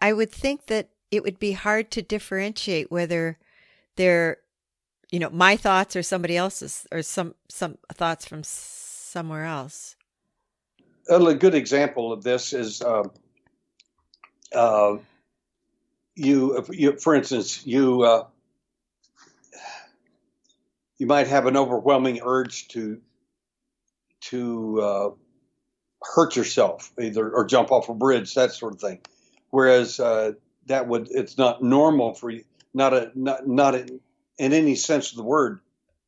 [0.00, 3.38] I would think that it would be hard to differentiate whether
[3.96, 4.38] they're,
[5.10, 9.96] you know, my thoughts or somebody else's or some some thoughts from somewhere else.
[11.08, 13.04] a good example of this is uh,
[14.52, 14.96] uh,
[16.16, 18.24] you, you, for instance, you uh,
[20.98, 23.00] you might have an overwhelming urge to
[24.22, 25.10] to uh,
[26.02, 29.00] hurt yourself, either or jump off a bridge, that sort of thing.
[29.50, 30.32] Whereas uh,
[30.66, 34.00] that would it's not normal for you, not a not not in,
[34.38, 35.60] in any sense of the word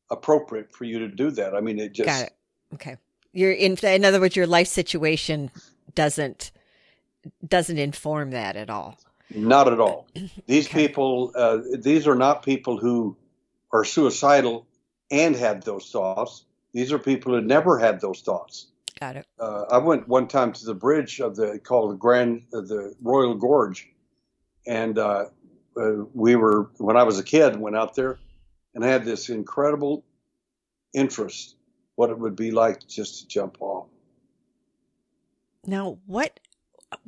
[0.09, 1.55] appropriate for you to do that.
[1.55, 2.33] I mean, it just Got it.
[2.73, 2.97] Okay.
[3.33, 5.51] You're in in other words your life situation
[5.95, 6.51] doesn't
[7.47, 8.97] doesn't inform that at all.
[9.33, 10.07] Not at all.
[10.45, 10.87] These Okay.
[10.87, 13.17] people, uh, these are not people who
[13.73, 14.65] are suicidal
[15.11, 16.45] and had those thoughts.
[16.73, 18.67] These are people who never had those thoughts.
[18.99, 19.27] Got it.
[19.39, 22.95] Uh, I went one time to the bridge of the called the Grand, uh, the
[23.01, 23.89] Royal Gorge,
[24.67, 25.25] and uh,
[25.79, 28.19] uh, we were when I was a kid went out there,
[28.75, 30.03] and had this incredible
[30.93, 31.55] interest
[31.95, 33.87] what it would be like just to jump off.
[35.65, 36.39] Now, what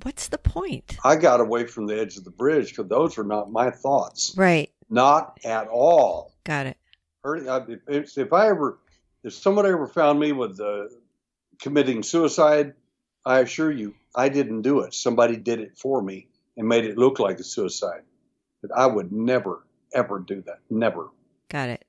[0.03, 0.97] what's the point?
[1.03, 4.33] I got away from the edge of the bridge because those are not my thoughts,
[4.35, 4.71] Right.
[4.89, 6.33] not at all.
[6.43, 6.77] Got it.
[7.23, 8.79] I- If, if I ever,
[9.23, 10.85] if someone ever found me with uh,
[11.61, 12.73] committing suicide,
[13.25, 14.93] I assure you, I didn't do it.
[14.93, 16.27] Somebody did it for me
[16.59, 18.01] and made it look like a suicide.
[18.61, 20.59] But I would never, ever do that.
[20.69, 21.09] Never.
[21.47, 21.85] Got it.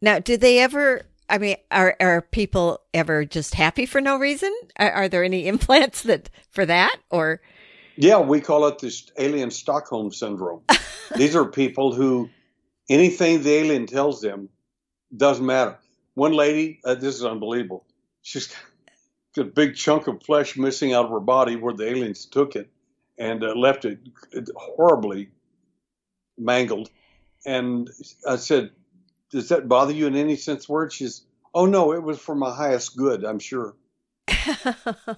[0.00, 4.54] Now, did they ever I mean, are are people ever just happy for no reason?
[4.78, 7.40] Are, are there any implants that for that or?
[7.96, 10.62] Yeah, we call it this alien Stockholm syndrome.
[11.16, 12.28] These are people who
[12.90, 14.50] anything the alien tells them
[15.16, 15.78] doesn't matter.
[16.12, 17.86] One lady, uh, this is unbelievable.
[18.20, 18.54] She's
[19.34, 22.54] got a big chunk of flesh missing out of her body where the aliens took
[22.54, 22.68] it
[23.18, 23.98] and uh, left it
[24.56, 25.28] horribly
[26.38, 26.90] mangled.
[27.46, 27.90] And
[28.28, 28.70] I said,
[29.30, 32.54] "Does that bother you in any sense word?" She's, "Oh no, it was for my
[32.54, 33.74] highest good, I'm sure."
[34.28, 35.16] I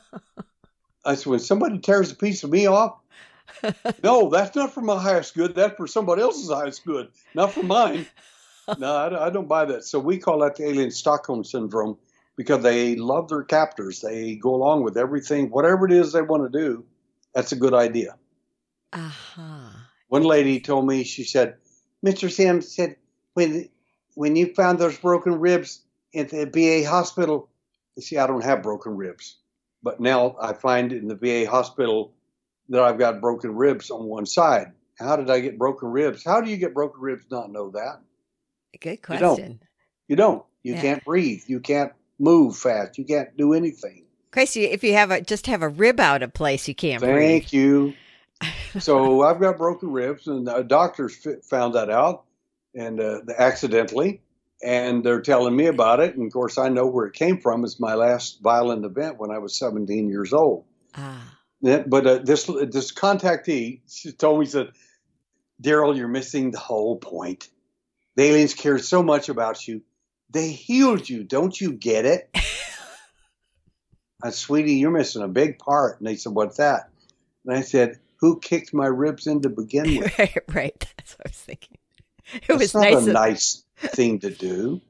[1.14, 2.98] said, "When somebody tears a piece of me off,
[4.02, 5.54] no, that's not for my highest good.
[5.54, 8.06] That's for somebody else's highest good, not for mine."
[8.78, 9.84] no, I, I don't buy that.
[9.84, 11.98] So we call that the alien Stockholm syndrome
[12.36, 14.00] because they love their captors.
[14.00, 16.84] They go along with everything, whatever it is they want to do.
[17.36, 18.16] That's a good idea.
[18.94, 19.68] Uh-huh.
[20.08, 21.56] One lady told me, she said,
[22.02, 22.30] Mr.
[22.30, 22.96] Sam said,
[23.34, 23.68] when
[24.14, 25.82] when you found those broken ribs
[26.14, 27.50] at the VA hospital,
[27.94, 29.36] you see, I don't have broken ribs,
[29.82, 32.14] but now I find in the VA hospital
[32.70, 34.72] that I've got broken ribs on one side.
[34.98, 36.24] How did I get broken ribs?
[36.24, 37.26] How do you get broken ribs?
[37.30, 38.00] Not know that.
[38.80, 39.26] Good question.
[39.28, 39.60] You don't.
[40.08, 40.44] You, don't.
[40.62, 40.80] you yeah.
[40.80, 41.42] can't breathe.
[41.48, 42.96] You can't move fast.
[42.96, 44.05] You can't do anything.
[44.30, 44.64] Crazy.
[44.64, 47.00] If you have a just have a rib out of place, you can't.
[47.00, 47.52] Thank breathe.
[47.52, 47.94] you.
[48.78, 52.24] so I've got broken ribs, and the doctors found that out,
[52.74, 54.20] and uh, accidentally,
[54.62, 56.16] and they're telling me about it.
[56.16, 57.64] And of course, I know where it came from.
[57.64, 60.64] It's my last violent event when I was 17 years old.
[60.94, 61.36] Ah.
[61.62, 64.72] But uh, this this contactee she told me said,
[65.62, 67.48] Derrel, you're missing the whole point.
[68.14, 69.82] The aliens cared so much about you.
[70.30, 71.24] They healed you.
[71.24, 72.30] Don't you get it?
[74.22, 75.98] Said, sweetie, you're missing a big part.
[75.98, 76.90] And they said, what's that?
[77.44, 80.18] And I said, who kicked my ribs in to begin with?
[80.18, 80.94] right, right.
[80.96, 81.78] That's what I was thinking.
[82.34, 82.94] It That's was not nice.
[82.94, 84.80] a of- nice thing to do.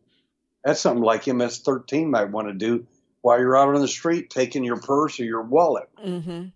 [0.65, 2.87] That's something like MS-13 might want to do
[3.21, 5.89] while you're out on the street taking your purse or your wallet.
[6.05, 6.47] Mm-hmm.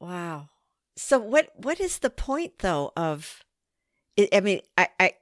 [0.00, 0.48] Wow.
[0.96, 3.44] So what what is the point though of
[4.32, 5.12] I mean, I, I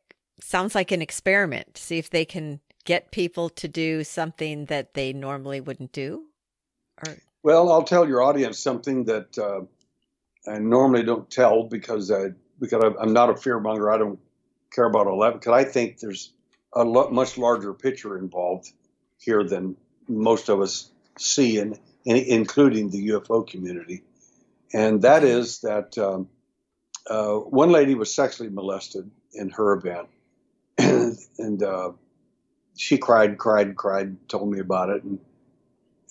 [0.40, 4.94] sounds like an experiment to see if they can get people to do something that
[4.94, 6.24] they normally wouldn't do.
[7.06, 9.60] Or well, I'll tell your audience something that uh,
[10.50, 12.28] I normally don't tell because I,
[12.58, 13.94] because I'm not a fearmonger.
[13.94, 14.18] I don't
[14.72, 16.32] care about all that because I think there's
[16.72, 18.72] a lo- much larger picture involved
[19.18, 19.76] here than
[20.08, 24.02] most of us see, and in, including the UFO community.
[24.72, 26.28] And that is that um,
[27.08, 30.08] uh, one lady was sexually molested in her event,
[30.78, 31.92] and, and uh,
[32.76, 35.18] she cried, cried, cried, told me about it, and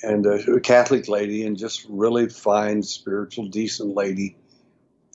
[0.03, 4.35] and a Catholic lady, and just really fine, spiritual, decent lady.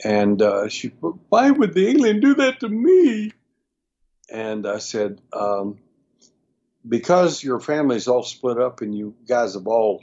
[0.02, 0.88] And uh, she,
[1.28, 3.32] why would the alien do that to me?
[4.30, 5.78] And I said, um,
[6.88, 10.02] because your family's all split up, and you guys have all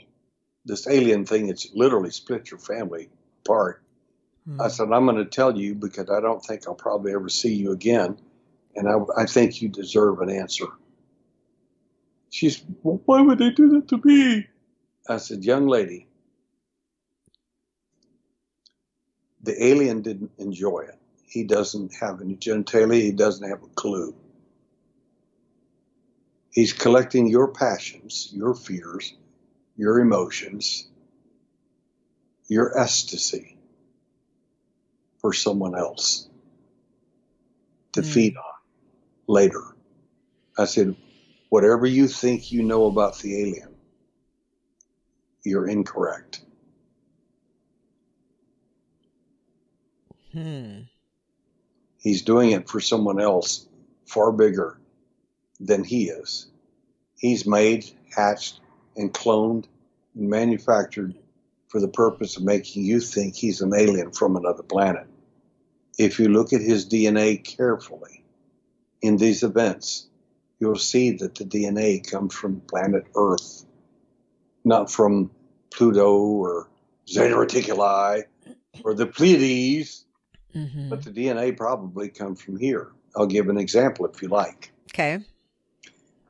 [0.64, 1.48] this alien thing.
[1.48, 3.10] It's literally split your family
[3.44, 3.82] apart.
[4.48, 4.60] Mm-hmm.
[4.60, 7.54] I said, I'm going to tell you because I don't think I'll probably ever see
[7.54, 8.18] you again.
[8.76, 10.66] And I, I think you deserve an answer.
[12.30, 14.46] She's, well, why would they do that to me?
[15.08, 16.08] I said, young lady,
[19.42, 20.98] the alien didn't enjoy it.
[21.26, 23.02] He doesn't have any genitalia.
[23.02, 24.14] He doesn't have a clue.
[26.50, 29.14] He's collecting your passions, your fears,
[29.76, 30.88] your emotions,
[32.48, 33.56] your ecstasy
[35.20, 36.28] for someone else
[37.92, 38.06] to mm.
[38.06, 38.44] feed on
[39.26, 39.62] later.
[40.58, 40.96] I said,
[41.48, 43.74] whatever you think you know about the alien,
[45.44, 46.42] you're incorrect.
[50.32, 50.80] Hmm.
[52.00, 53.66] He's doing it for someone else
[54.06, 54.78] far bigger
[55.58, 56.46] than he is.
[57.16, 58.60] He's made, hatched,
[58.96, 59.66] and cloned
[60.14, 61.14] and manufactured
[61.68, 65.06] for the purpose of making you think he's an alien from another planet.
[65.98, 68.24] If you look at his DNA carefully
[69.02, 70.07] in these events,
[70.60, 73.64] you'll see that the DNA comes from planet Earth,
[74.64, 75.30] not from
[75.70, 76.68] Pluto or
[77.08, 78.24] Zeta Reticuli
[78.84, 80.04] or the Pleiades,
[80.54, 80.88] mm-hmm.
[80.88, 82.88] but the DNA probably comes from here.
[83.16, 84.72] I'll give an example if you like.
[84.92, 85.20] Okay.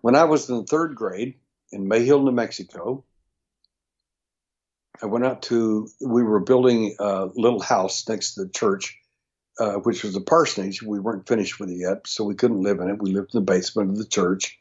[0.00, 1.34] When I was in third grade
[1.72, 3.04] in Mayhill, New Mexico,
[5.02, 8.98] I went out to, we were building a little house next to the church,
[9.58, 10.82] uh, which was a parsonage.
[10.82, 13.02] We weren't finished with it yet, so we couldn't live in it.
[13.02, 14.58] We lived in the basement of the church.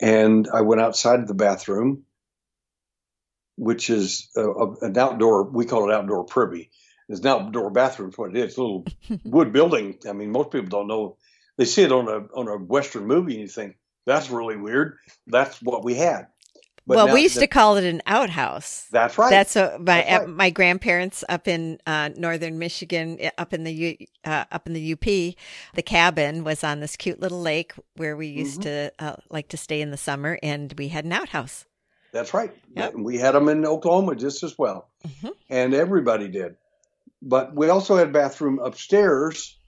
[0.00, 2.04] And I went outside of the bathroom,
[3.56, 6.70] which is a, a, an outdoor, we call it outdoor privy.
[7.08, 8.44] It's an outdoor bathroom, what it is.
[8.50, 8.84] It's a little
[9.24, 9.98] wood building.
[10.08, 11.16] I mean, most people don't know.
[11.56, 14.98] They see it on a on a Western movie and you think, That's really weird.
[15.26, 16.28] That's what we had.
[16.88, 18.86] But well, we used the, to call it an outhouse.
[18.90, 19.28] That's right.
[19.28, 20.28] That's a, my that's right.
[20.28, 24.94] my grandparents up in uh, northern Michigan, eh, up in the uh, up in the
[24.94, 25.04] UP.
[25.04, 28.96] The cabin was on this cute little lake where we used mm-hmm.
[28.98, 31.66] to uh, like to stay in the summer, and we had an outhouse.
[32.10, 32.56] That's right.
[32.74, 32.94] Yep.
[32.94, 35.28] We had them in Oklahoma just as well, mm-hmm.
[35.50, 36.56] and everybody did.
[37.20, 39.58] But we also had a bathroom upstairs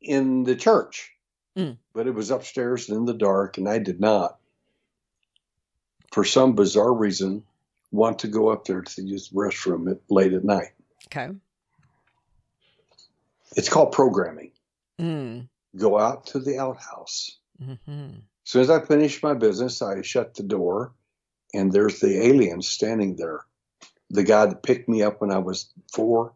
[0.00, 1.10] in the church,
[1.58, 1.76] mm.
[1.92, 4.39] but it was upstairs and in the dark, and I did not
[6.10, 7.44] for some bizarre reason,
[7.90, 10.72] want to go up there to use the restroom at, late at night.
[11.06, 11.28] Okay.
[13.56, 14.52] It's called programming.
[15.00, 15.48] Mm.
[15.76, 17.38] Go out to the outhouse.
[17.62, 18.10] Mm-hmm.
[18.10, 20.92] As soon as I finish my business, I shut the door,
[21.52, 23.44] and there's the alien standing there.
[24.10, 26.32] The guy that picked me up when I was four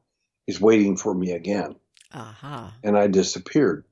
[0.47, 1.77] is waiting for me again.
[2.13, 2.69] Uh-huh.
[2.83, 3.85] And I disappeared.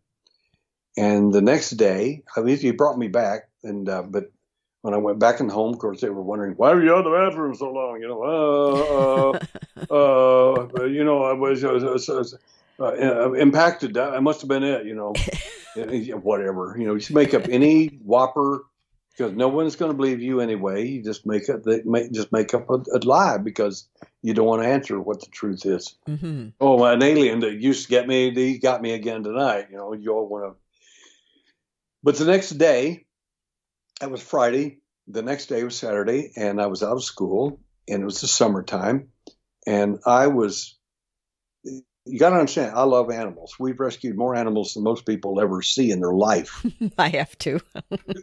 [0.96, 4.30] And the next day, I mean, he brought me back, and uh, but
[4.82, 6.92] when I went back in the home, of course, they were wondering why were you
[6.92, 8.00] out of the bathroom so long?
[8.00, 9.38] You know, uh,
[9.90, 12.36] uh, uh, you know, I was, was
[12.78, 13.94] uh, impacted.
[13.94, 14.84] That I must have been it.
[14.84, 15.14] You know,
[16.16, 16.76] whatever.
[16.78, 18.64] You know, just make up any whopper
[19.16, 20.86] because no one's going to believe you anyway.
[20.86, 23.86] You just make up, they make, just make up a, a, lie because
[24.22, 25.94] you don't want to answer what the truth is.
[26.08, 26.48] Mm-hmm.
[26.60, 29.68] Oh, an alien that used to get me, he got me again tonight.
[29.70, 30.58] You know, you all want to.
[32.02, 33.04] But the next day,
[34.02, 34.78] that was Friday.
[35.06, 38.26] The next day was Saturday, and I was out of school, and it was the
[38.26, 39.08] summertime,
[39.66, 40.76] and I was.
[42.04, 43.54] You got to understand, I love animals.
[43.60, 46.66] We've rescued more animals than most people ever see in their life.
[46.98, 47.60] I have to.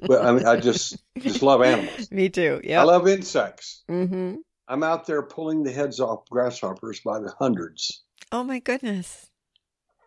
[0.01, 2.11] but I mean, I just just love animals.
[2.11, 2.59] Me too.
[2.61, 2.82] Yeah.
[2.82, 3.84] I love insects.
[3.89, 4.36] Mm-hmm.
[4.67, 8.03] I'm out there pulling the heads off grasshoppers by the hundreds.
[8.34, 9.27] Oh my goodness!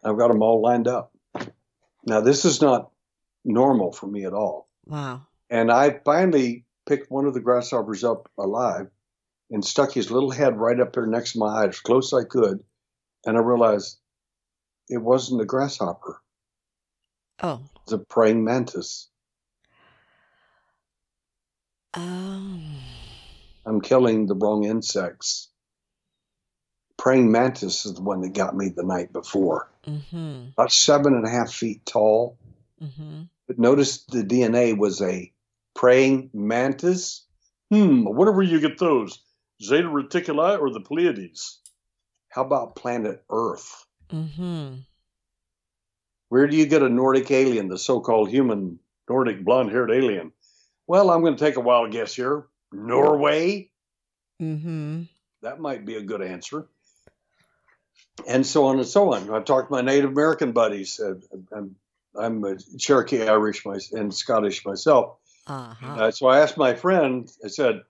[0.05, 1.15] I've got them all lined up.
[2.05, 2.91] Now this is not
[3.43, 4.69] normal for me at all.
[4.85, 5.23] Wow.
[5.53, 8.87] And I finally picked one of the grasshoppers up alive
[9.51, 12.25] and stuck his little head right up there next to my eye as close as
[12.25, 12.61] I could.
[13.27, 13.99] And I realized
[14.89, 16.23] it wasn't a grasshopper.
[17.43, 17.61] Oh.
[17.83, 19.11] It's a praying mantis.
[21.93, 22.61] Oh.
[23.67, 25.51] I'm killing the wrong insects.
[26.97, 29.71] Praying mantis is the one that got me the night before.
[29.87, 30.53] Mm-hmm.
[30.57, 32.39] About seven and a half feet tall.
[32.83, 33.25] Mm-hmm.
[33.47, 35.31] But notice the DNA was a
[35.75, 37.27] praying mantis.
[37.71, 39.19] Hmm, I wonder where you get those.
[39.63, 41.61] Zeta Reticuli or the Pleiades?
[42.29, 43.87] How about planet Earth?
[44.11, 44.81] Mm-hmm.
[46.29, 50.33] Where do you get a Nordic alien, the so called human Nordic blonde haired alien?
[50.87, 52.47] Well, I'm going to take a wild guess here.
[52.73, 53.71] Norway?
[54.41, 55.03] Mm-hmm.
[55.43, 56.67] That might be a good answer.
[58.27, 59.31] And so on and so on.
[59.31, 61.01] I've talked to my Native American buddies.
[61.53, 61.77] I'm,
[62.19, 65.17] I'm a Cherokee Irish and Scottish myself.
[65.47, 65.87] Uh-huh.
[65.87, 67.83] Uh, so I asked my friend, I said,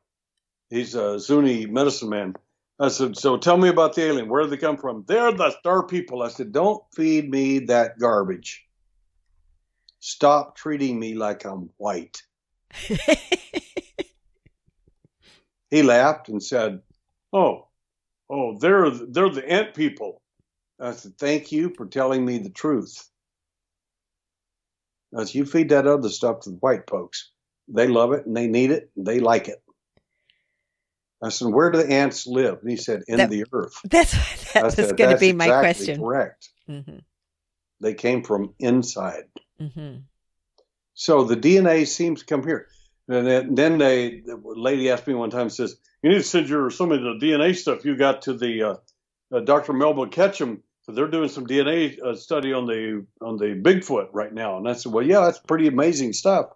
[0.71, 2.35] he's a Zuni medicine man.
[2.81, 4.29] I said, so tell me about the alien.
[4.29, 5.05] Where did they come from?
[5.07, 6.23] They're the star people.
[6.23, 8.67] I said, don't feed me that garbage.
[10.01, 12.23] Stop treating me like I'm white.
[15.71, 16.81] he laughed and said,
[17.33, 17.69] oh,
[18.29, 20.21] oh, they're, they're the ant people.
[20.81, 23.09] I said, thank you for telling me the truth.
[25.17, 27.32] I said, you feed that other stuff to the white folks.
[27.69, 29.63] They love it and they need it and they like it.
[31.23, 34.13] I said, "Where do the ants live?" And he said, "In that, the earth." That's
[34.53, 36.01] that was going to be my exactly question.
[36.01, 36.49] Correct.
[36.69, 36.99] Mm-hmm.
[37.81, 39.25] They came from inside.
[39.61, 40.01] Mm-hmm.
[40.95, 42.69] So the DNA seems to come here.
[43.09, 46.71] And then they, the lady asked me one time, says, "You need to send your
[46.71, 48.75] some of the DNA stuff you got to the uh,
[49.33, 49.73] uh, Dr.
[49.73, 54.33] Melba Ketchum, because they're doing some DNA uh, study on the on the Bigfoot right
[54.33, 56.47] now." And I said, "Well, yeah, that's pretty amazing stuff."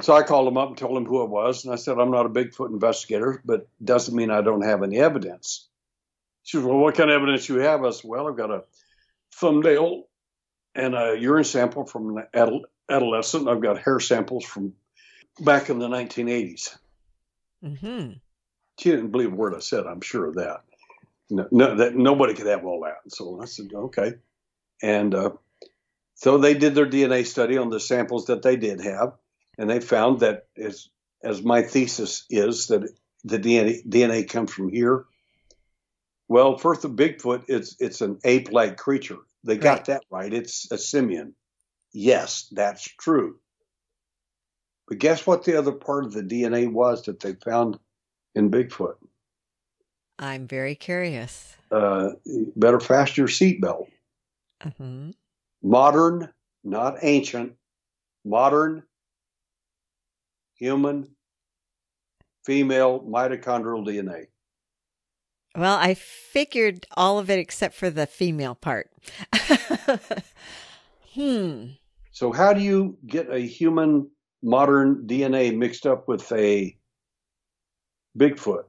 [0.00, 2.10] So I called him up and told him who it was, and I said, I'm
[2.10, 5.68] not a Bigfoot investigator, but doesn't mean I don't have any evidence.
[6.42, 7.84] She said, Well, what kind of evidence you have?
[7.84, 8.64] I said, Well, I've got a
[9.34, 10.04] thumbnail
[10.74, 13.48] and a urine sample from an adult, adolescent.
[13.48, 14.74] I've got hair samples from
[15.40, 16.76] back in the 1980s.
[17.64, 18.12] Mm-hmm.
[18.78, 19.86] She didn't believe a word I said.
[19.86, 20.62] I'm sure of that.
[21.30, 23.12] No, no, that nobody could have all that.
[23.12, 24.14] So I said, okay.
[24.82, 25.30] And uh,
[26.16, 29.14] so they did their DNA study on the samples that they did have
[29.58, 30.88] and they found that as
[31.22, 32.88] as my thesis is that
[33.24, 35.06] the DNA, DNA comes from here.
[36.28, 39.18] Well, first of Bigfoot, it's it's an ape-like creature.
[39.44, 39.84] They got right.
[39.86, 40.32] that right.
[40.32, 41.34] It's a simian.
[41.92, 43.38] Yes, that's true.
[44.88, 47.78] But guess what the other part of the DNA was that they found
[48.34, 48.96] in Bigfoot?
[50.18, 51.56] I'm very curious.
[51.70, 52.10] Uh,
[52.56, 53.86] better fasten your seatbelt.
[54.62, 55.10] Mm-hmm.
[55.62, 56.30] Modern,
[56.62, 57.54] not ancient,
[58.24, 58.82] modern
[60.54, 61.08] human
[62.44, 64.26] female mitochondrial DNA.
[65.56, 68.90] Well, I figured all of it except for the female part.
[71.14, 71.66] hmm.
[72.10, 74.10] So, how do you get a human
[74.42, 76.76] modern DNA mixed up with a
[78.18, 78.64] Bigfoot?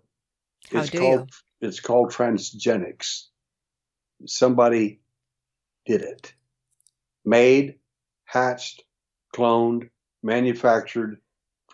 [0.71, 1.31] How it's do called
[1.61, 3.23] it's called transgenics.
[4.25, 5.01] Somebody
[5.86, 6.33] did it.
[7.23, 7.75] Made,
[8.25, 8.83] hatched,
[9.36, 9.89] cloned,
[10.21, 11.19] manufactured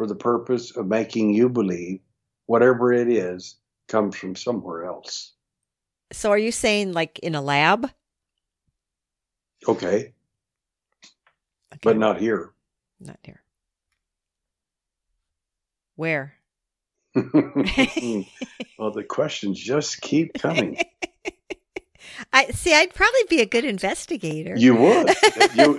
[0.02, 2.00] for the purpose of making you believe
[2.48, 5.34] whatever it is comes from somewhere else.
[6.12, 7.88] So, are you saying like in a lab?
[9.68, 10.14] Okay,
[11.72, 11.80] Okay.
[11.84, 12.50] but not here.
[13.00, 13.44] Not here.
[15.98, 16.34] Where?
[17.16, 17.24] well,
[18.92, 20.80] the questions just keep coming.
[22.34, 22.74] I see.
[22.74, 24.56] I'd probably be a good investigator.
[24.58, 25.10] You would.
[25.56, 25.78] You,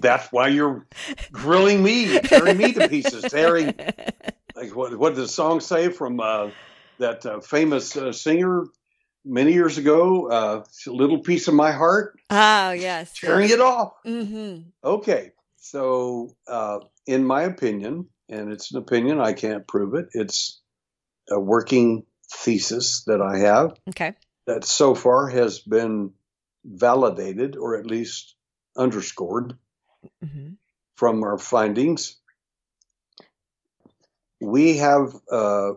[0.00, 0.86] that's why you're
[1.30, 3.74] grilling me, tearing me to pieces, tearing.
[4.54, 4.96] Like what?
[4.96, 6.50] What did the song say from uh,
[6.98, 8.66] that uh, famous uh, singer
[9.24, 10.28] many years ago?
[10.28, 13.12] Uh, "Little piece of my heart, oh yes.
[13.18, 14.68] tearing it off." Mm-hmm.
[14.82, 20.08] Okay, so uh, in my opinion, and it's an opinion, I can't prove it.
[20.12, 20.60] It's
[21.30, 24.14] a working thesis that I have Okay.
[24.46, 26.12] That so far has been
[26.64, 28.34] validated or at least
[28.76, 29.56] underscored
[30.22, 30.50] hmm
[30.96, 32.16] from our findings.
[34.40, 35.72] We have uh,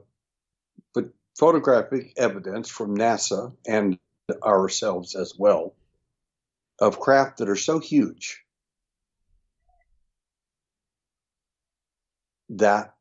[1.38, 3.98] photographic evidence from NASA and
[4.44, 5.76] ourselves as well
[6.80, 8.42] of craft that are so huge
[12.50, 12.94] that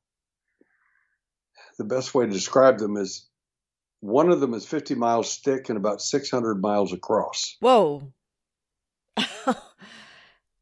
[1.78, 3.26] the best way to describe them is
[4.04, 7.56] one of them is 50 miles thick and about 600 miles across.
[7.60, 8.12] Whoa.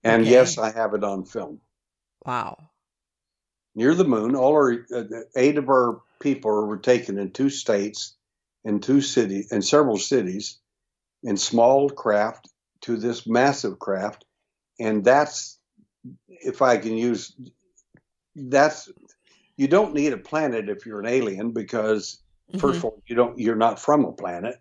[0.05, 0.31] And Okay.
[0.31, 1.61] yes, I have it on film.
[2.27, 2.57] wow.
[3.77, 5.05] Near the moon, all our uh,
[5.37, 8.17] eight of our people were taken in two states,
[8.65, 10.59] in two cities, in several cities,
[11.23, 12.49] in small craft
[12.83, 14.25] to this massive craft,
[14.81, 15.59] and that's,
[16.29, 17.35] if I can use,
[18.35, 18.91] that's,
[19.57, 22.21] you don't need a planet if you're an alien because
[22.59, 24.57] First of all, you don't you're not from a planet.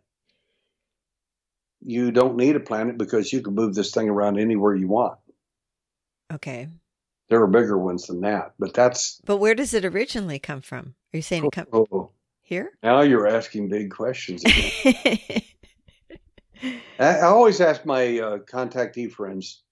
[1.81, 5.17] You don't need a planet because you can move this thing around anywhere you want.
[6.31, 6.69] Okay.
[7.29, 10.95] There are bigger ones than that, but that's But where does it originally come from?
[11.13, 12.11] Are you saying it come oh,
[12.41, 12.71] here?
[12.83, 14.43] now you're asking big questions.
[14.43, 15.41] Again.
[16.99, 19.63] I, I always ask my uh, contactee friends.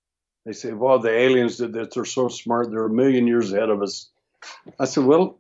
[0.45, 1.89] They say, "Well, the aliens did this.
[1.93, 2.71] They're so smart.
[2.71, 4.09] They're a million years ahead of us."
[4.79, 5.37] I said, "Well,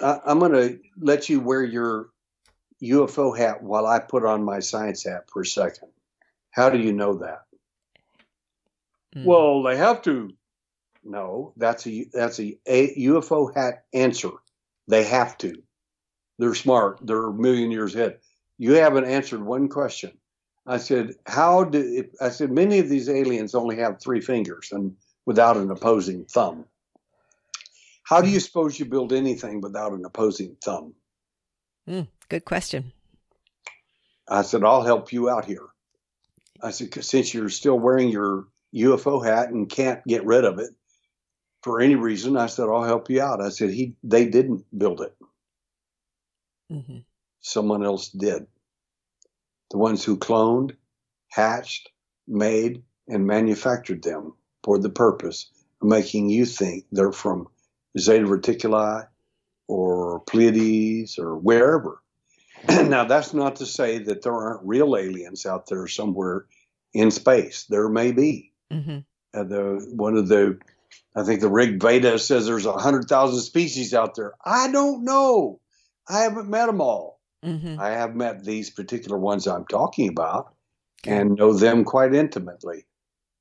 [0.00, 2.10] I, I'm going to let you wear your
[2.82, 5.88] UFO hat while I put on my science hat for a second.
[6.50, 7.42] How do you know that?"
[9.16, 9.24] Mm.
[9.24, 10.30] Well, they have to.
[11.04, 14.30] No, that's a that's a, a UFO hat answer.
[14.88, 15.62] They have to.
[16.38, 17.00] They're smart.
[17.02, 18.18] They're a million years ahead.
[18.58, 20.12] You haven't answered one question.
[20.64, 24.94] I said, how do I said many of these aliens only have three fingers and
[25.24, 26.64] without an opposing thumb.
[28.02, 30.94] How do you suppose you build anything without an opposing thumb?
[31.88, 32.92] Mm, good question.
[34.28, 35.68] I said, I'll help you out here.
[36.62, 40.70] I said, since you're still wearing your UFO hat and can't get rid of it
[41.62, 43.40] for any reason, I said, I'll help you out.
[43.40, 45.16] I said, he, they didn't build it.
[46.70, 46.98] hmm
[47.40, 48.46] Someone else did.
[49.70, 50.76] The ones who cloned,
[51.28, 51.90] hatched,
[52.28, 55.50] made, and manufactured them for the purpose
[55.80, 57.48] of making you think they're from
[57.98, 59.06] Zeta Reticuli
[59.68, 62.00] or Pleiades or wherever.
[62.68, 66.46] now, that's not to say that there aren't real aliens out there somewhere
[66.94, 67.64] in space.
[67.68, 68.52] There may be.
[68.70, 68.98] hmm
[69.34, 70.58] Uh, the one of the,
[71.16, 74.34] I think the Rig Veda says there's hundred thousand species out there.
[74.44, 75.60] I don't know.
[76.08, 77.20] I haven't met them all.
[77.42, 80.54] hmm I have met these particular ones I'm talking about
[81.06, 82.84] and know them quite intimately.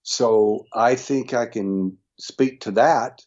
[0.03, 3.23] So I think I can speak to that.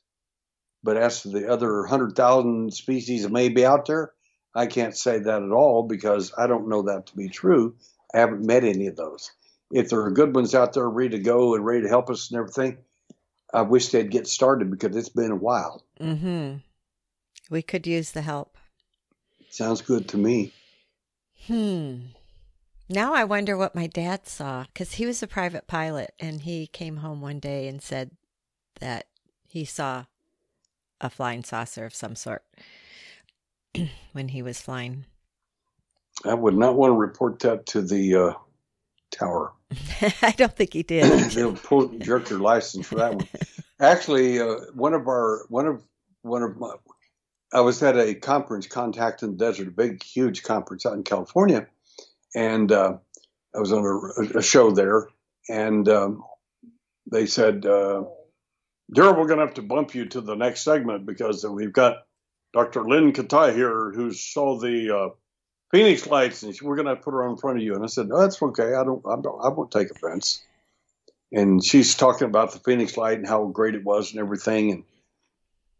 [0.84, 4.12] But as to the other 100,000 species that may be out there,
[4.54, 7.74] I can't say that at all because I don't know that to be true.
[8.14, 9.32] I haven't met any of those.
[9.72, 12.30] If there are good ones out there ready to go and ready to help us
[12.30, 12.78] and everything,
[13.52, 15.82] I wish they'd get started because it's been a while.
[15.98, 16.58] Mm-hmm.
[17.50, 18.58] We could use the help.
[19.48, 20.52] Sounds good to me.
[21.46, 21.96] Hmm.
[22.90, 26.66] Now I wonder what my dad saw because he was a private pilot and he
[26.66, 28.10] came home one day and said
[28.80, 29.06] that
[29.46, 30.04] he saw
[31.00, 32.44] a flying saucer of some sort
[34.12, 35.04] when he was flying.
[36.24, 38.32] I would not want to report that to the uh,
[39.10, 39.52] tower.
[40.22, 41.30] I don't think he did.
[41.30, 43.28] They'll pull, jerk your license for that one.
[43.80, 45.82] Actually, uh, one of our one of
[46.22, 46.74] one of my,
[47.52, 51.02] I was at a conference, Contact in the Desert, a big, huge conference out in
[51.02, 51.66] California,
[52.34, 52.98] and uh,
[53.54, 55.08] I was on a, a, show there,
[55.48, 56.24] and um,
[57.10, 58.04] they said, uh,
[58.94, 62.06] Derrel, we're going to have to bump you to the next segment because we've got
[62.52, 62.84] Dr.
[62.84, 65.08] Lynne Kitei here who saw the uh,
[65.72, 67.74] Phoenix lights, and we're going to put her in front of you.
[67.74, 68.74] And I said, no, that's okay.
[68.74, 70.44] I don't, I don't, I won't take offense.
[71.32, 74.84] And she's talking about the Phoenix light and how great it was and everything.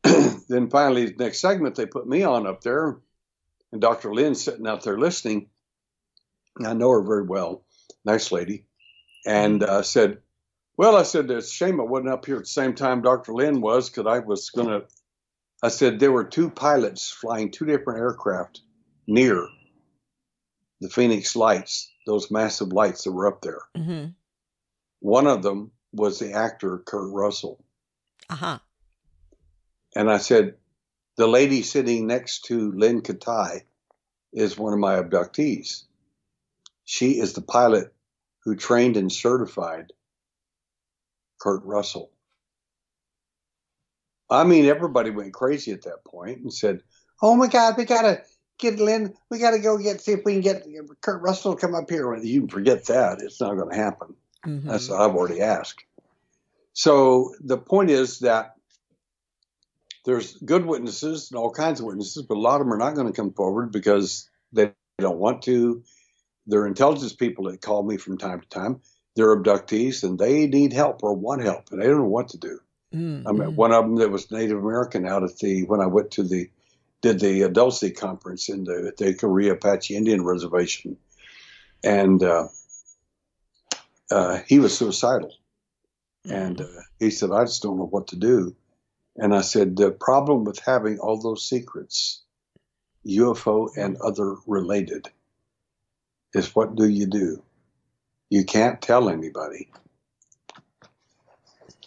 [0.03, 2.97] And then finally, the next segment, they put me on up there,
[3.71, 4.13] and Dr.
[4.13, 5.49] Lynne sitting out there listening.
[6.65, 7.65] I know her very well,
[8.05, 8.67] nice lady,
[9.25, 10.19] and uh, said,
[10.77, 13.33] "Well, I said it's a shame I wasn't up here at the same time Dr.
[13.33, 14.87] Lynne was, because I was going to."
[15.63, 18.61] I said there were two pilots flying two different aircraft
[19.07, 19.49] near
[20.81, 23.63] the Phoenix lights, those massive lights that were up there.
[23.77, 24.11] Mm-hmm.
[25.01, 27.65] One of them was the actor Kurt Russell.
[28.29, 28.59] Uh huh.
[29.97, 30.57] And I said,
[31.17, 33.63] the lady sitting next to Lynne Kitei
[34.33, 35.85] is one of my abductees.
[36.85, 37.95] She is the pilot
[38.41, 39.93] who trained and certified
[41.45, 42.11] Kurt Russell.
[44.31, 46.83] I mean, everybody went crazy at that point and said,
[47.21, 48.23] "Oh my God, we gotta
[48.57, 49.13] get Lynne.
[49.31, 50.67] We gotta go get see if we can get
[51.03, 54.15] Kurt Russell to come up here." You can forget that; it's not going to happen.
[54.47, 54.69] Mm-hmm.
[54.69, 55.85] That's what I've already asked.
[56.73, 58.55] So the point is that
[60.07, 62.95] there's good witnesses and all kinds of witnesses, but a lot of them are not
[62.95, 65.83] going to come forward because they don't want to.
[66.47, 68.81] They're intelligence people that call me from time to time.
[69.17, 72.39] They're abductees and they need help or want help and they don't know what to
[72.39, 72.61] do.
[72.95, 73.27] Mm-hmm.
[73.29, 76.13] I met one of them that was Native American out at the when I went
[76.13, 76.49] to the
[77.03, 80.97] did the Dulce conference in the the Jicarilla Apache Indian Reservation,
[81.83, 82.49] and uh,
[84.11, 85.35] uh, he was suicidal,
[86.25, 86.67] and uh,
[86.99, 88.55] he said, "I just don't know what to do."
[89.17, 92.23] And I said, "The problem with having all those secrets,
[93.07, 95.11] UFO and other related,
[96.33, 97.43] is what do you do?
[98.35, 99.71] You can't tell anybody."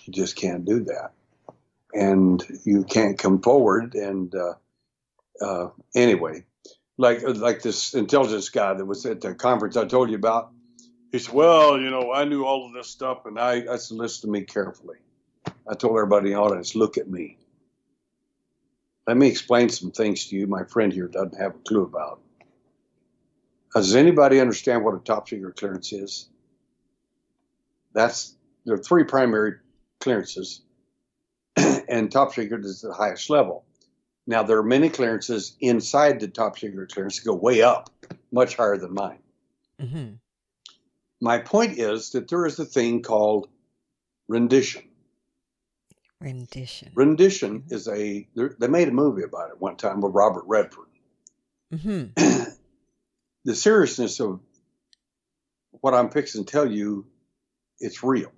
[0.05, 1.11] You just can't do that.
[1.93, 3.95] And you can't come forward.
[3.95, 4.53] And uh,
[5.41, 6.45] uh, anyway,
[6.97, 10.51] like like this intelligence guy that was at the conference I told you about,
[11.11, 13.97] he said, "Well, you know, I knew all of this stuff, and I, I said,
[13.97, 14.99] listen to me carefully."
[15.69, 17.37] I told everybody in the audience, "Look at me.
[19.05, 20.47] Let me explain some things to you.
[20.47, 22.21] My friend here doesn't have a clue about."
[23.75, 26.29] Does anybody understand what a top secret clearance is?
[27.97, 29.53] That's there are three primary
[29.99, 30.61] clearances,
[31.55, 33.65] and top secret is the highest level.
[34.27, 37.89] Now, there are many clearances inside the top secret clearance that go way up,
[38.31, 39.17] much higher than mine.
[39.81, 40.13] Mm-hmm.
[41.21, 43.47] My point is that there is a thing called
[44.27, 44.83] rendition.
[46.21, 46.91] Rendition.
[46.93, 47.73] Rendition mm-hmm.
[47.73, 48.27] is a,
[48.59, 50.85] they made a movie about it one time with Robert Redford.
[51.73, 52.51] Mm-hmm.
[53.45, 54.39] the seriousness of
[55.71, 57.07] what I'm fixing to tell you,
[57.79, 58.31] it's real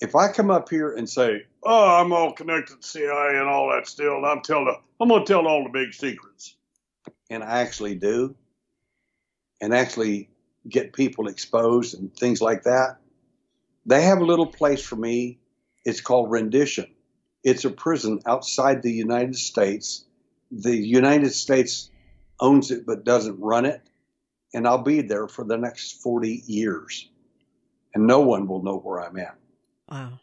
[0.00, 3.70] if I come up here and say, "Oh, I'm all connected to CIA and all
[3.70, 6.56] that still," and I'm telling, I'm going to tell all the big secrets,
[7.28, 8.34] and I actually do,
[9.60, 10.30] and actually
[10.68, 12.98] get people exposed and things like that,
[13.86, 15.38] they have a little place for me.
[15.84, 16.86] It's called rendition.
[17.42, 20.04] It's a prison outside the United States.
[20.50, 21.90] The United States
[22.38, 23.82] owns it but doesn't run it,
[24.54, 27.08] and I'll be there for the next 40 years,
[27.94, 29.36] and no one will know where I'm at.
[29.90, 30.20] Wow.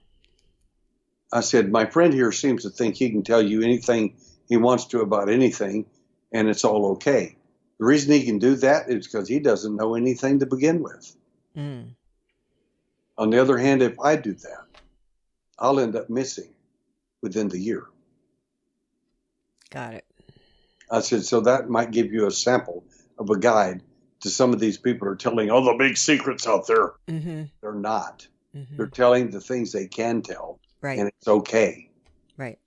[1.31, 4.15] I said, My friend here seems to think he can tell you anything
[4.48, 5.85] he wants to about anything,
[6.31, 7.38] and it's all okay.
[7.80, 11.15] The reason he can do that is because he doesn't know anything to begin with.
[11.56, 11.89] Mm.
[13.18, 14.65] On the other hand, if I do that,
[15.60, 16.53] I'll end up missing
[17.22, 17.85] within the year.
[19.69, 20.06] Got it.
[20.89, 22.85] I said, so that might give you a sample
[23.18, 23.84] of a guide
[24.22, 26.94] to some of these people are telling all the big secrets out there.
[27.07, 27.44] Mm-hmm.
[27.61, 28.27] They're not.
[28.56, 28.77] Mm-hmm.
[28.77, 30.60] They're telling the things they can tell.
[30.81, 30.99] Right.
[30.99, 31.89] And it's okay.
[32.38, 32.60] Right.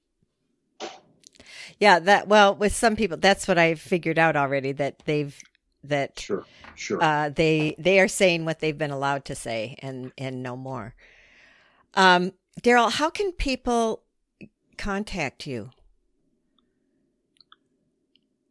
[1.78, 5.36] Yeah, that well, with some people that's what I've figured out already that they've
[5.84, 6.44] that sure,
[6.74, 7.02] sure.
[7.02, 10.94] Uh, they they are saying what they've been allowed to say and and no more.
[11.94, 14.02] Um, Derrel, how can people
[14.76, 15.70] contact you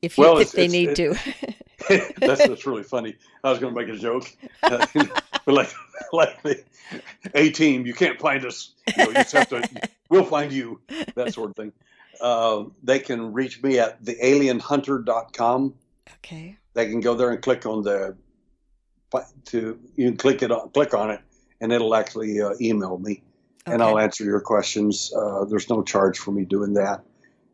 [0.02, 1.16] if you, well, if they need to?
[2.18, 3.16] that's that's really funny.
[3.44, 5.74] I was going to make a joke, but like
[6.12, 6.64] like the
[7.36, 8.74] A team, you can't find us.
[8.88, 9.90] You, know, you just have to.
[10.10, 10.82] We'll find you.
[11.16, 11.74] That sort of thing.
[12.20, 15.74] Uh, they can reach me at thealienhunter.com.
[16.16, 16.58] Okay.
[16.74, 18.18] They can go there and click on the
[19.46, 21.22] to you can click it on click on it,
[21.62, 23.24] and it'll actually uh, email me,
[23.68, 23.74] okay.
[23.74, 25.12] and I'll answer your questions.
[25.16, 27.04] Uh, there's no charge for me doing that.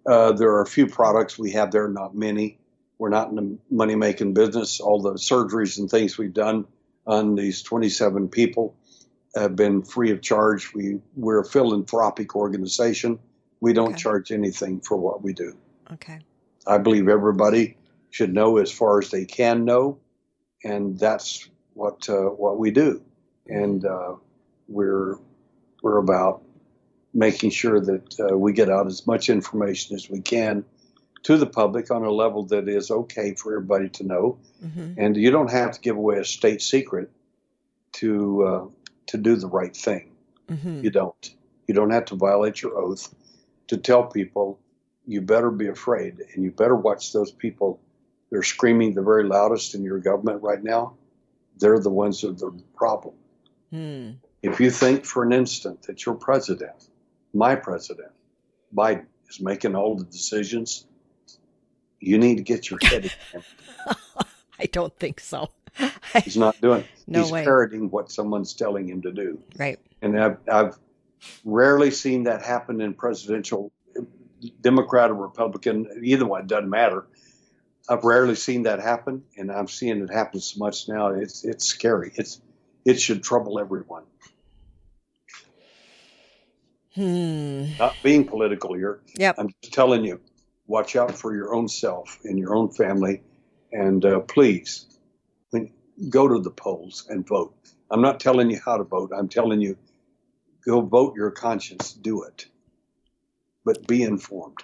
[0.05, 2.59] Uh, there are a few products we have there, not many.
[2.97, 4.79] We're not in the money making business.
[4.79, 6.65] All the surgeries and things we've done
[7.05, 8.75] on these 27 people
[9.35, 10.73] have been free of charge.
[10.73, 13.19] We, we're a philanthropic organization.
[13.59, 13.97] We don't Okay.
[13.97, 15.57] charge anything for what we do.
[15.93, 16.19] Okay.
[16.65, 17.77] I believe everybody
[18.09, 19.99] should know as far as they can know,
[20.63, 23.03] and that's what uh, what we do.
[23.47, 24.15] And uh,
[24.67, 25.17] we're
[25.83, 26.41] we're about
[27.13, 30.65] making sure that uh, we get out as much information as we can
[31.25, 34.37] to the public on a level that is okay for everybody to know.
[34.61, 37.09] hmm And you don't have to give away a state secret
[37.93, 38.09] to
[38.43, 38.65] uh,
[39.07, 40.11] to do the right thing.
[40.47, 41.35] hmm You don't.
[41.67, 43.13] You don't have to violate your oath
[43.67, 44.59] to tell people
[45.07, 47.79] you better be afraid and you better watch those people
[48.29, 50.93] that are screaming the very loudest in your government right now.
[51.57, 53.15] They're the ones that are the problem.
[53.71, 54.11] Hmm.
[54.43, 56.77] If you think for an instant that your president,
[57.33, 58.11] my president,
[58.71, 60.85] Biden, is making all the decisions,
[62.05, 63.41] you need to get your head in.
[64.59, 65.49] I don't think so.
[66.23, 66.87] He's not doing it.
[67.07, 67.43] No He's way.
[67.43, 69.39] parroting what someone's telling him to do.
[69.57, 69.79] right.
[70.01, 70.77] and I've, I've
[71.43, 73.71] rarely seen that happen in presidential
[74.61, 77.07] Democrat or Republican, either one doesn't matter.
[77.89, 81.07] I've rarely seen that happen, and I'm seeing it happen so much now.
[81.09, 82.11] It's it's scary.
[82.15, 82.41] It's
[82.83, 84.03] it should trouble everyone.
[86.95, 87.65] Hmm.
[87.77, 89.01] Not being political here.
[89.17, 89.33] Yeah.
[89.37, 90.19] I'm just telling you,
[90.67, 93.21] watch out for your own self and your own family,
[93.71, 94.87] and uh, please,
[96.09, 97.55] go to the polls and vote.
[97.89, 99.11] I'm not telling you how to vote.
[99.15, 99.77] I'm telling you,
[100.65, 101.93] go vote your conscience.
[101.93, 102.47] Do it,
[103.63, 104.63] but be informed.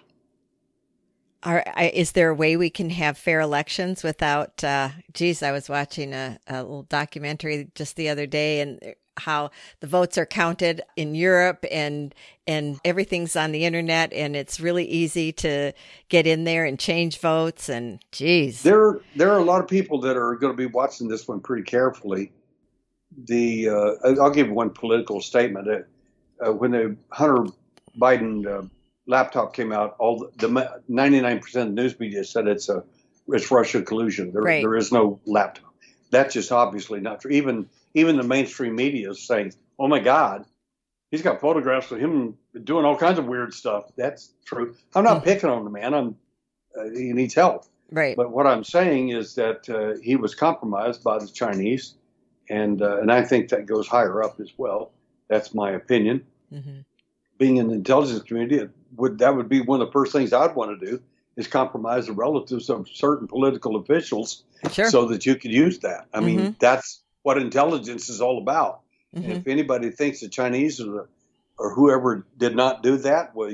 [1.43, 4.63] Are, is there a way we can have fair elections without?
[4.63, 8.79] Uh, geez, I was watching a, a little documentary just the other day, and
[9.17, 12.13] how the votes are counted in Europe, and
[12.47, 15.73] and everything's on the internet, and it's really easy to
[16.09, 17.69] get in there and change votes.
[17.69, 21.07] And geez, There, there are a lot of people that are going to be watching
[21.07, 22.31] this one pretty carefully.
[23.25, 25.67] The uh, I'll give one political statement.
[25.67, 25.79] Uh,
[26.45, 27.51] uh, when the Hunter
[27.99, 28.67] Biden uh,
[29.05, 32.83] laptop came out, all the ninety nine percent of the news media said it's a
[33.27, 34.31] it's Russia collusion.
[34.31, 34.63] There, Right.
[34.63, 35.73] there is no laptop.
[36.09, 37.31] That's just obviously not true.
[37.31, 40.45] Even even the mainstream media is saying, "Oh my God,
[41.11, 44.75] he's got photographs of him doing all kinds of weird stuff." That's true.
[44.95, 45.25] I'm not Mhm.
[45.25, 45.93] picking on the man.
[45.93, 46.15] I'm
[46.77, 47.65] uh, he needs help.
[47.91, 48.15] right?
[48.15, 51.95] But what I'm saying is that uh, he was compromised by the Chinese,
[52.49, 54.91] and uh, and I think that goes higher up as well.
[55.27, 56.25] That's my opinion.
[56.53, 56.79] Mm-hmm.
[57.37, 60.31] Being in the intelligence community, it would that would be one of the first things
[60.31, 61.01] I'd want to do
[61.37, 64.89] is compromise the relatives of certain political officials Sure.
[64.89, 66.05] so that you could use that.
[66.13, 66.59] I mean, Mhm.
[66.59, 68.81] that's what intelligence is all about.
[69.15, 69.23] Mhm.
[69.23, 71.09] And if anybody thinks the Chinese or,
[71.57, 73.51] or whoever did not do that, well,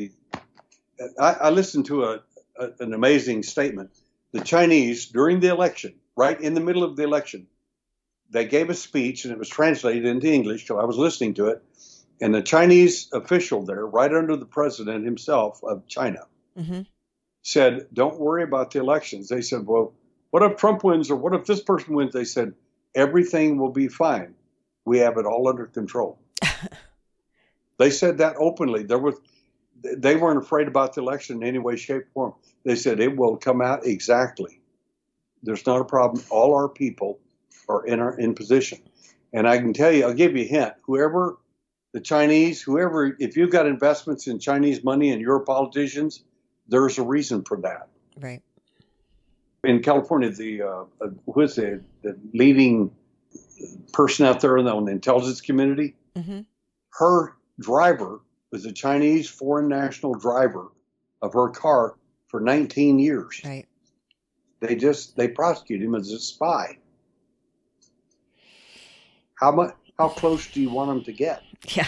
[1.20, 2.22] I, I listened to a,
[2.60, 3.92] a, an amazing statement.
[4.32, 7.48] The Chinese, during the election, right in the middle of the election,
[8.30, 11.48] they gave a speech and it was translated into English, so I was listening to
[11.48, 11.64] it.
[12.20, 16.26] And the Chinese official there, right under the president himself of China,
[16.58, 16.82] hmm
[17.44, 19.30] said, Don't worry about the elections.
[19.30, 19.94] They said, Well,
[20.32, 22.12] what if Trump wins or what if this person wins?
[22.12, 22.54] They said,
[22.98, 24.34] Everything will be fine.
[24.84, 26.18] We have it all under control.
[27.78, 28.84] they said that openly.
[28.84, 29.16] There was
[29.84, 32.34] they weren't afraid about the election in any way, shape, or form.
[32.66, 34.60] They said it will come out exactly.
[35.44, 36.24] There's not a problem.
[36.32, 37.20] All our people
[37.70, 38.80] are in our in position.
[39.32, 40.74] And I can tell you, I'll give you a hint.
[40.82, 41.38] Whoever
[41.92, 46.24] the Chinese, whoever, if you've got investments in Chinese money and you're politicians,
[46.68, 47.90] there's a reason for that.
[48.20, 48.42] Right.
[49.64, 52.92] In California, the uh, uh, who is the, the leading
[53.92, 55.96] person out there in the, on the intelligence community?
[56.16, 56.42] Mm-hmm.
[56.92, 58.22] Her driver
[58.52, 60.72] was a Chinese foreign national driver
[61.22, 61.96] of her car
[62.28, 63.42] for 19 years.
[63.44, 63.68] Right.
[64.60, 66.78] They just they prosecute him as a spy.
[69.36, 69.76] How much?
[70.00, 71.44] How close do you want them to get?
[71.70, 71.88] Yeah.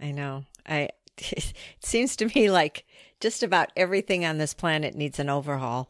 [0.00, 0.44] I know.
[0.66, 2.84] I it seems to me like
[3.20, 5.88] just about everything on this planet needs an overhaul.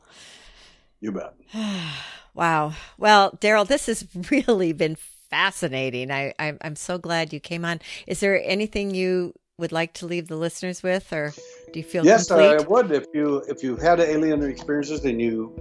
[1.01, 1.35] You bet.
[2.35, 2.75] wow.
[2.99, 4.97] Well, Derrel, this has really been
[5.31, 6.11] fascinating.
[6.11, 7.81] I, I I'm so glad you came on.
[8.07, 11.33] Is there anything you would like to leave the listeners with, or
[11.73, 12.61] do you feel Yes, complete?
[12.61, 12.91] I would.
[12.91, 15.55] If you if you had alien experiences and you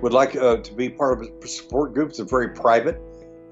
[0.00, 3.00] would like uh, to be part of a support group, it's very private.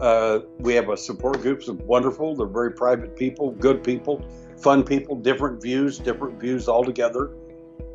[0.01, 1.61] Uh, we have a support group.
[1.61, 2.35] It's wonderful.
[2.35, 4.25] They're very private people, good people,
[4.59, 7.31] fun people, different views, different views altogether.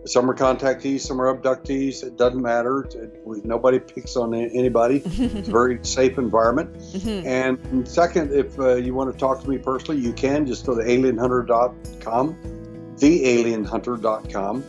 [0.07, 2.03] Some are contactees, some are abductees.
[2.03, 2.81] It doesn't matter.
[2.95, 5.01] It, we, nobody picks on anybody.
[5.05, 6.73] It's a very safe environment.
[6.77, 7.25] Mhm.
[7.25, 10.75] And second, if uh, you want to talk to me personally, you can just go
[10.75, 12.37] to alienhunter.com
[12.97, 14.63] thealienhunter.com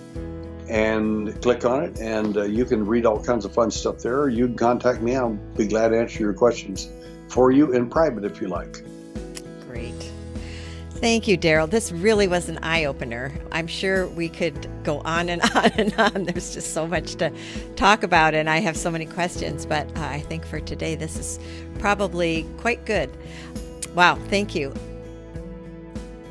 [0.68, 4.28] and click on it, and uh, you can read all kinds of fun stuff there.
[4.28, 5.16] You can contact me.
[5.16, 6.90] I'll be glad to answer your questions
[7.28, 8.82] for you in private if you like.
[9.66, 10.12] Great.
[11.00, 11.70] Thank you, Derrel.
[11.70, 13.32] This really was an eye opener.
[13.52, 16.24] I'm sure we could go on and on and on.
[16.24, 17.30] There's just so much to
[17.76, 21.16] talk about, and I have so many questions, but uh, I think for today, this
[21.16, 21.38] is
[21.78, 23.16] probably quite good.
[23.94, 24.74] Wow, thank you.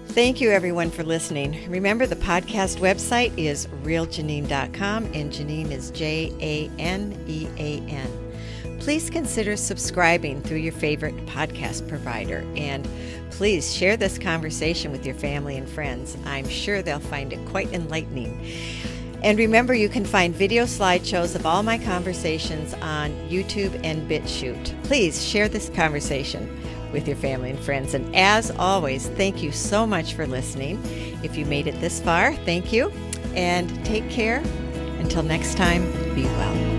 [0.07, 1.69] Thank you, everyone, for listening.
[1.69, 8.79] Remember, the podcast website is realjanean.com, and Janean is J A N E A N.
[8.79, 12.87] Please consider subscribing through your favorite podcast provider, and
[13.31, 16.17] please share this conversation with your family and friends.
[16.25, 18.45] I'm sure they'll find it quite enlightening.
[19.23, 24.83] And remember, you can find video slideshows of all my conversations on YouTube and BitChute.
[24.83, 26.47] Please share this conversation
[26.91, 27.93] with your family and friends.
[27.93, 30.79] And as always, thank you so much for listening.
[31.23, 32.91] If you made it this far, thank you
[33.35, 34.43] and take care.
[34.99, 36.76] Until next time, be well.